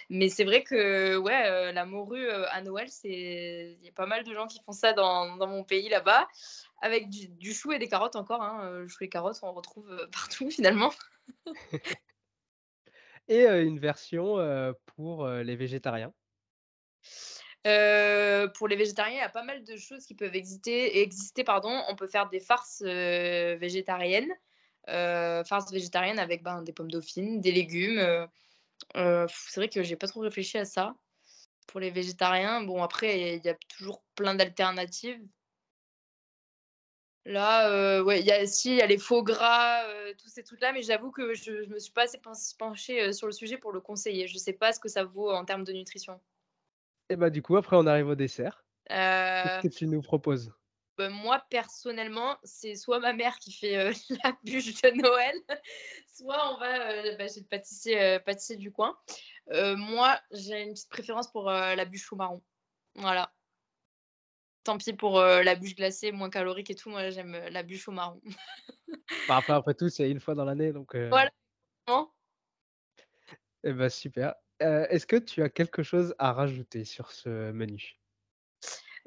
Mais 0.10 0.30
c'est 0.30 0.44
vrai 0.44 0.64
que 0.64 1.16
ouais, 1.18 1.48
euh, 1.48 1.72
la 1.72 1.86
morue 1.86 2.26
euh, 2.26 2.46
à 2.50 2.62
Noël, 2.62 2.90
c'est 2.90 3.78
il 3.80 3.86
y 3.86 3.90
a 3.90 3.94
pas 3.94 4.08
mal 4.08 4.24
de 4.24 4.34
gens 4.34 4.48
qui 4.48 4.60
font 4.66 4.72
ça 4.72 4.94
dans, 4.94 5.38
dans 5.38 5.48
mon 5.48 5.64
pays 5.64 5.90
là-bas, 5.90 6.28
avec 6.82 7.10
du, 7.10 7.28
du 7.28 7.54
chou 7.54 7.72
et 7.72 7.80
des 7.80 7.88
carottes 7.88 8.16
encore. 8.16 8.42
Hein. 8.42 8.66
euh, 8.66 8.82
Le 8.82 8.88
chou 8.88 8.98
et 9.02 9.06
les 9.06 9.10
carottes, 9.10 9.40
on 9.44 9.54
retrouve 9.54 10.08
partout 10.12 10.50
finalement. 10.50 10.92
et 13.28 13.46
une 13.46 13.80
version 13.80 14.38
pour 14.96 15.28
les 15.28 15.56
végétariens. 15.56 16.14
Euh, 17.66 18.48
pour 18.48 18.68
les 18.68 18.76
végétariens, 18.76 19.16
il 19.16 19.20
y 19.20 19.22
a 19.22 19.30
pas 19.30 19.44
mal 19.44 19.64
de 19.64 19.76
choses 19.76 20.06
qui 20.06 20.14
peuvent 20.14 20.36
exister. 20.36 21.02
exister 21.02 21.44
pardon. 21.44 21.82
On 21.90 21.96
peut 21.96 22.08
faire 22.08 22.30
des 22.30 22.40
farces 22.40 22.84
euh, 22.86 23.56
végétariennes, 23.60 24.32
euh, 24.90 25.44
farces 25.44 25.72
végétariennes 25.72 26.20
avec 26.20 26.44
ben, 26.44 26.62
des 26.62 26.74
pommes 26.74 26.92
dauphines, 26.92 27.42
des 27.42 27.52
légumes. 27.52 28.00
euh, 28.00 28.28
euh, 28.98 29.28
c'est 29.30 29.60
vrai 29.62 29.70
que 29.70 29.84
j'ai 29.84 29.96
pas 29.96 30.08
trop 30.08 30.22
réfléchi 30.22 30.58
à 30.58 30.66
ça. 30.66 30.96
Pour 31.68 31.80
les 31.82 31.92
végétariens, 31.92 32.64
bon 32.64 32.84
après, 32.84 33.36
il 33.38 33.46
y 33.46 33.50
a 33.50 33.56
toujours 33.78 34.04
plein 34.16 34.36
d'alternatives. 34.36 35.22
Là, 37.26 37.70
euh, 37.72 38.04
ouais, 38.04 38.20
il 38.20 38.26
y 38.26 38.32
a, 38.32 38.46
si, 38.46 38.70
il 38.72 38.78
y 38.78 38.82
a 38.82 38.86
les 38.86 39.00
faux 39.00 39.24
gras, 39.24 39.84
euh, 39.88 40.14
tous 40.22 40.30
ces 40.30 40.44
trucs-là, 40.44 40.74
mais 40.74 40.84
j'avoue 40.84 41.10
que 41.12 41.34
je, 41.34 41.64
je 41.64 41.70
me 41.70 41.80
suis 41.80 41.92
pas 41.92 42.04
assez 42.04 42.20
pen- 42.20 42.34
penchée 42.60 43.14
sur 43.14 43.26
le 43.26 43.34
sujet 43.34 43.58
pour 43.58 43.72
le 43.72 43.82
conseiller. 43.82 44.28
Je 44.28 44.38
sais 44.38 44.54
pas 44.54 44.74
ce 44.74 44.80
que 44.80 44.90
ça 44.90 45.04
vaut 45.04 45.32
en 45.32 45.44
termes 45.44 45.64
de 45.64 45.74
nutrition. 45.74 46.22
Et 47.10 47.16
bah 47.16 47.30
du 47.32 47.42
coup, 47.42 47.58
après, 47.58 47.78
on 47.78 47.88
arrive 47.88 48.10
au 48.10 48.16
dessert. 48.16 48.64
Euh, 48.92 49.44
Qu'est-ce 49.44 49.60
que 49.60 49.68
tu 49.68 49.88
nous 49.88 50.02
proposes? 50.02 50.54
Bah, 50.98 51.10
moi, 51.10 51.44
personnellement, 51.50 52.38
c'est 52.44 52.76
soit 52.76 53.00
ma 53.00 53.14
mère 53.14 53.38
qui 53.40 53.52
fait 53.52 53.78
euh, 53.78 53.94
la 54.24 54.38
bûche 54.44 54.82
de 54.82 54.92
Noël, 55.02 55.36
soit 56.08 56.54
on 56.54 56.58
va 56.58 56.92
euh, 56.92 57.18
bah, 57.18 57.28
chez 57.28 57.42
le 57.42 57.48
pâtissier, 57.48 58.02
euh, 58.02 58.20
pâtissier 58.20 58.56
du 58.56 58.72
coin. 58.72 58.98
Euh, 59.52 59.76
moi, 59.76 60.20
j'ai 60.32 60.62
une 60.62 60.74
petite 60.74 60.90
préférence 60.90 61.32
pour 61.32 61.50
la 61.50 61.86
bûche 61.86 62.12
au 62.12 62.16
marron. 62.16 62.42
Voilà. 62.96 63.34
Tant 64.64 64.78
pis 64.78 64.94
pour 64.94 65.20
la 65.20 65.56
bûche 65.56 65.76
glacée, 65.76 66.12
moins 66.12 66.32
calorique 66.32 66.72
et 66.72 66.76
tout. 66.76 66.90
Moi, 66.90 67.12
j'aime 67.12 67.38
la 67.50 67.64
bûche 67.64 67.88
au 67.88 67.92
marron. 67.92 68.22
Bah, 69.28 69.38
après, 69.38 69.54
après 69.54 69.74
tout, 69.74 69.90
c'est 69.90 70.10
une 70.10 70.20
fois 70.20 70.36
dans 70.36 70.46
l'année, 70.46 70.72
donc 70.72 70.96
Voilà. 70.96 71.32
Bon. 71.88 72.10
eh 73.64 73.74
bah, 73.74 73.90
super. 73.90 74.36
Est-ce 74.60 75.06
que 75.06 75.16
tu 75.16 75.44
as 75.44 75.50
quelque 75.50 75.84
chose 75.84 76.16
à 76.18 76.34
rajouter 76.34 76.86
sur 76.86 77.12
ce 77.12 77.52
menu? 77.52 78.00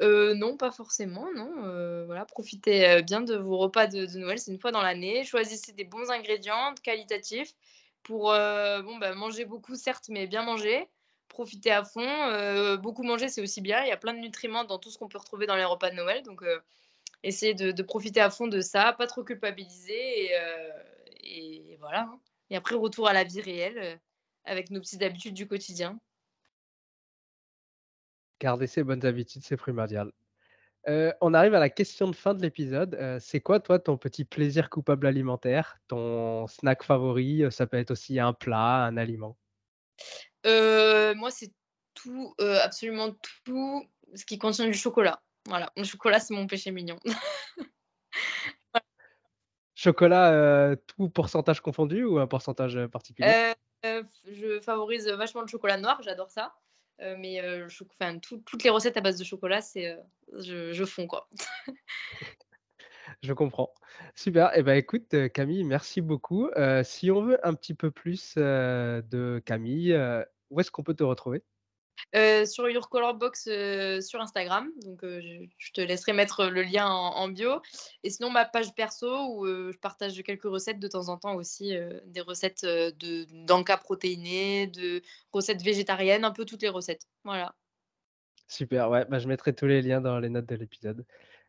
Euh, 0.01 0.35
non, 0.35 0.57
pas 0.57 0.71
forcément, 0.71 1.27
non. 1.35 1.65
Euh, 1.65 2.05
voilà, 2.07 2.25
profitez 2.25 2.89
euh, 2.89 3.03
bien 3.03 3.21
de 3.21 3.35
vos 3.37 3.59
repas 3.59 3.89
de, 3.89 4.07
Noël, 4.19 4.39
c'est 4.39 4.53
une 4.53 4.61
fois 4.61 4.71
dans 4.71 4.83
l'année. 4.83 5.25
Choisissez 5.25 5.73
des 5.73 5.85
bons 5.85 6.11
ingrédients, 6.11 6.75
qualitatifs, 6.83 7.55
pour 8.05 8.29
bah, 8.31 9.15
manger 9.15 9.45
beaucoup, 9.45 9.75
certes, 9.75 10.09
mais 10.09 10.27
bien 10.27 10.43
manger. 10.43 10.89
Profitez 11.29 11.71
à 11.73 11.85
fond. 11.85 12.77
Beaucoup 12.79 13.03
manger, 13.03 13.29
c'est 13.29 13.43
aussi 13.43 13.61
bien. 13.61 13.83
Il 13.85 13.89
y 13.89 13.93
a 13.93 13.97
plein 13.97 14.15
de 14.15 14.21
nutriments 14.21 14.65
dans 14.65 14.79
tout 14.79 14.91
ce 14.91 14.99
qu'on 14.99 15.09
peut 15.09 15.19
retrouver 15.19 15.47
dans 15.47 15.57
les 15.57 15.65
repas 15.65 15.91
de 15.91 15.97
Noël. 15.97 16.23
Donc, 16.23 16.43
essayez 17.23 17.55
de, 17.55 17.83
profiter 17.83 18.21
à 18.21 18.31
fond 18.31 18.47
de 18.47 18.61
ça, 18.61 18.93
pas 18.93 19.07
trop 19.07 19.25
culpabiliser. 19.25 20.31
Et, 21.23 21.77
voilà. 21.81 22.03
hein. 22.03 22.21
Et 22.51 22.57
après, 22.57 22.77
retour 22.77 23.09
à 23.09 23.13
la 23.13 23.25
vie 23.25 23.43
réelle, 23.43 24.01
avec 24.45 24.71
nos 24.71 24.81
petites 24.81 25.03
habitudes 25.03 25.35
du 25.35 25.47
quotidien. 25.47 25.99
Garder 28.41 28.67
ses 28.67 28.85
bonnes 28.85 29.05
habitudes, 29.05 29.43
c'est 29.45 29.57
primordial. 29.57 30.13
Euh, 30.89 31.13
on 31.21 31.35
arrive 31.35 31.55
à 31.55 31.59
la 31.59 31.69
question 31.69 32.09
de 32.09 32.17
fin 32.17 32.35
de 32.35 32.41
l'épisode. 32.41 32.95
Euh, 32.95 33.19
c'est 33.21 33.41
quoi, 33.41 33.61
toi, 33.61 33.79
ton 33.79 33.99
petit 33.99 34.25
plaisir 34.25 34.71
coupable 34.71 35.07
alimentaire, 35.07 35.79
ton 35.89 36.47
snack 36.47 36.83
favori? 36.83 37.45
Euh, 37.45 37.51
Ça 37.51 37.67
peut 37.67 37.77
être 37.77 37.91
aussi 37.91 38.19
un 38.19 38.33
plat, 38.33 38.85
un 38.85 38.97
aliment? 38.97 39.37
Euh, 40.47 41.15
moi, 41.15 41.31
c'est 41.31 41.53
tout, 41.95 42.35
absolument 42.39 43.15
tout 43.45 43.85
ce 44.15 44.25
qui 44.25 44.39
contient 44.39 44.67
du 44.67 44.75
chocolat. 44.75 45.21
Voilà, 45.47 45.71
le 45.77 45.85
chocolat, 45.85 46.21
c'est 46.21 46.35
mon 46.35 46.47
péché 46.47 46.71
mignon. 46.71 46.99
Chocolat, 49.75 50.75
tout 50.89 51.09
pourcentage 51.09 51.61
confondu 51.61 52.03
ou 52.03 52.19
un 52.19 52.27
pourcentage 52.27 52.79
particulier? 52.87 53.55
Je 53.85 54.61
favorise 54.61 55.09
vachement 55.09 55.43
le 55.43 55.47
chocolat 55.47 55.77
noir, 55.77 56.03
j'adore 56.03 56.31
ça. 56.31 56.53
Euh, 57.01 57.15
mais 57.19 57.41
euh, 57.43 57.69
choco- 57.69 57.95
enfin, 58.01 58.19
tout- 58.19 58.43
toutes 58.45 58.65
les 58.65 58.71
recettes 58.71 58.97
à 58.97 59.01
base 59.01 59.19
de 59.19 59.25
chocolat, 59.25 59.61
c'est, 59.61 59.87
euh, 59.89 59.97
je, 60.41 60.73
je 60.73 60.85
fonds 60.85 61.07
quoi. 61.07 61.29
Je 63.23 63.33
comprends. 63.33 63.73
Super. 64.15 64.51
Eh 64.55 64.63
ben, 64.63 64.77
écoute, 64.77 65.13
euh, 65.15 65.29
Camille, 65.29 65.65
merci 65.65 66.01
beaucoup. 66.01 66.49
Euh, 66.57 66.85
si 66.85 67.11
on 67.11 67.23
veut 67.23 67.45
un 67.47 67.55
petit 67.55 67.75
peu 67.75 67.91
plus 67.91 68.35
euh, 68.37 69.03
de 69.03 69.43
Camille, 69.45 69.93
euh, 69.93 70.23
où 70.51 70.61
est-ce 70.61 70.71
qu'on 70.71 70.83
peut 70.85 70.95
te 70.95 71.03
retrouver? 71.03 71.43
Euh, 72.15 72.47
sur 72.47 72.69
Your 72.69 72.89
Color 72.89 73.15
Box 73.15 73.49
euh, 73.51 74.01
sur 74.01 74.21
Instagram, 74.21 74.71
donc 74.83 75.05
euh, 75.05 75.21
je, 75.59 75.73
te 75.73 75.81
laisserai 75.81 76.13
mettre 76.13 76.47
le 76.47 76.63
lien 76.63 76.87
en, 76.87 77.17
en 77.17 77.29
bio. 77.29 77.61
Et 78.03 78.11
sinon, 78.11 78.31
ma 78.31 78.45
page 78.45 78.75
perso 78.75 79.35
où 79.35 79.47
je 79.47 79.77
partage 79.79 80.23
quelques 80.23 80.45
recettes 80.45 80.79
de 80.79 80.89
temps 80.89 81.09
en 81.09 81.19
temps 81.19 81.35
aussi, 81.35 81.77
des 82.07 82.21
recettes 82.21 82.65
de 82.65 83.27
d'encas 83.45 83.77
protéinés, 83.77 84.67
de 84.69 85.03
recettes 85.33 85.63
végétariennes, 85.63 86.25
un 86.25 86.31
peu 86.31 86.45
toutes 86.45 86.63
les 86.63 86.69
recettes. 86.69 87.07
Voilà. 87.25 87.55
Super, 88.47 88.89
ouais, 88.89 89.05
bah, 89.05 89.19
je 89.19 89.29
mettrai 89.29 89.53
tous 89.53 89.67
les 89.67 89.83
liens 89.83 90.01
dans 90.01 90.19
les 90.19 90.31
notes 90.31 90.47
de 90.47 90.55
l'épisode. 90.55 91.05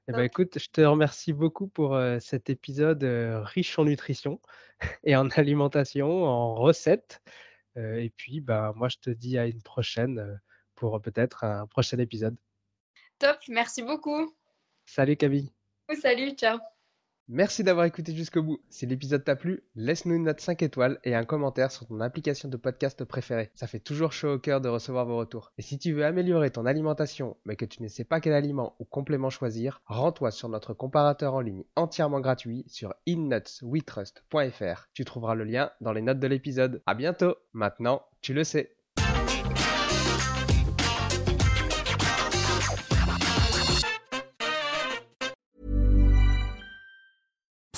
Eh 0.08 0.12
ben, 0.12 0.18
Top. 0.18 0.26
écoute, 0.26 0.60
je 0.60 0.70
te 0.70 0.82
remercie 0.82 1.32
beaucoup 1.32 1.68
pour 1.68 1.98
cet 2.20 2.50
épisode 2.50 3.04
riche 3.46 3.80
en 3.80 3.86
nutrition 3.86 4.42
et 5.04 5.16
en 5.16 5.30
alimentation, 5.30 6.26
en 6.26 6.56
recettes. 6.56 7.22
Euh, 7.80 7.96
et 7.96 8.10
puis, 8.10 8.42
bah, 8.42 8.74
moi, 8.76 8.90
je 8.90 8.98
te 8.98 9.10
dis 9.10 9.38
à 9.38 9.48
une 9.48 9.62
prochaine 9.62 10.20
euh, 10.20 10.36
pour 10.76 11.02
peut-être 11.02 11.44
un 11.44 11.66
prochain 11.68 11.98
épisode. 11.98 12.36
Top, 13.18 13.38
merci 13.48 13.82
beaucoup. 13.82 14.36
Salut 14.86 15.18
Camille. 15.18 15.52
Salut, 16.02 16.32
ciao. 16.32 16.60
Merci 17.32 17.64
d'avoir 17.64 17.86
écouté 17.86 18.16
jusqu'au 18.16 18.42
bout. 18.42 18.60
Si 18.72 18.88
l'épisode 18.88 19.24
t'a 19.24 19.36
plu, 19.36 19.62
laisse-nous 19.76 20.16
une 20.16 20.24
note 20.24 20.42
5 20.42 20.64
étoiles 20.64 21.00
et 21.04 21.14
un 21.14 21.26
commentaire 21.26 21.72
sur 21.72 21.86
ton 21.86 22.00
application 22.00 22.50
de 22.50 22.58
podcast 22.58 23.04
préférée. 23.04 23.52
Ça 23.54 23.68
fait 23.68 23.78
toujours 23.78 24.14
chaud 24.14 24.34
au 24.34 24.40
cœur 24.40 24.62
de 24.62 24.68
recevoir 24.68 25.06
vos 25.06 25.18
retours. 25.18 25.52
Et 25.60 25.62
si 25.62 25.78
tu 25.78 25.94
veux 25.94 26.06
améliorer 26.06 26.50
ton 26.50 26.66
alimentation, 26.66 27.38
mais 27.46 27.56
que 27.56 27.66
tu 27.66 27.84
ne 27.84 27.88
sais 27.88 28.04
pas 28.04 28.20
quel 28.20 28.34
aliment 28.34 28.76
ou 28.80 28.84
complément 28.84 29.30
choisir, 29.30 29.80
rends-toi 29.86 30.32
sur 30.32 30.50
notre 30.50 30.74
comparateur 30.74 31.36
en 31.36 31.42
ligne 31.42 31.66
entièrement 31.76 32.20
gratuit 32.20 32.66
sur 32.66 32.96
innutsweetrust.fr. 33.06 34.90
Tu 34.96 35.06
trouveras 35.06 35.36
le 35.36 35.44
lien 35.44 35.70
dans 35.82 35.94
les 35.94 36.02
notes 36.02 36.20
de 36.20 36.26
l'épisode. 36.26 36.82
À 36.88 36.96
bientôt. 36.96 37.36
Maintenant, 37.54 38.02
tu 38.22 38.34
le 38.34 38.44
sais. 38.44 38.76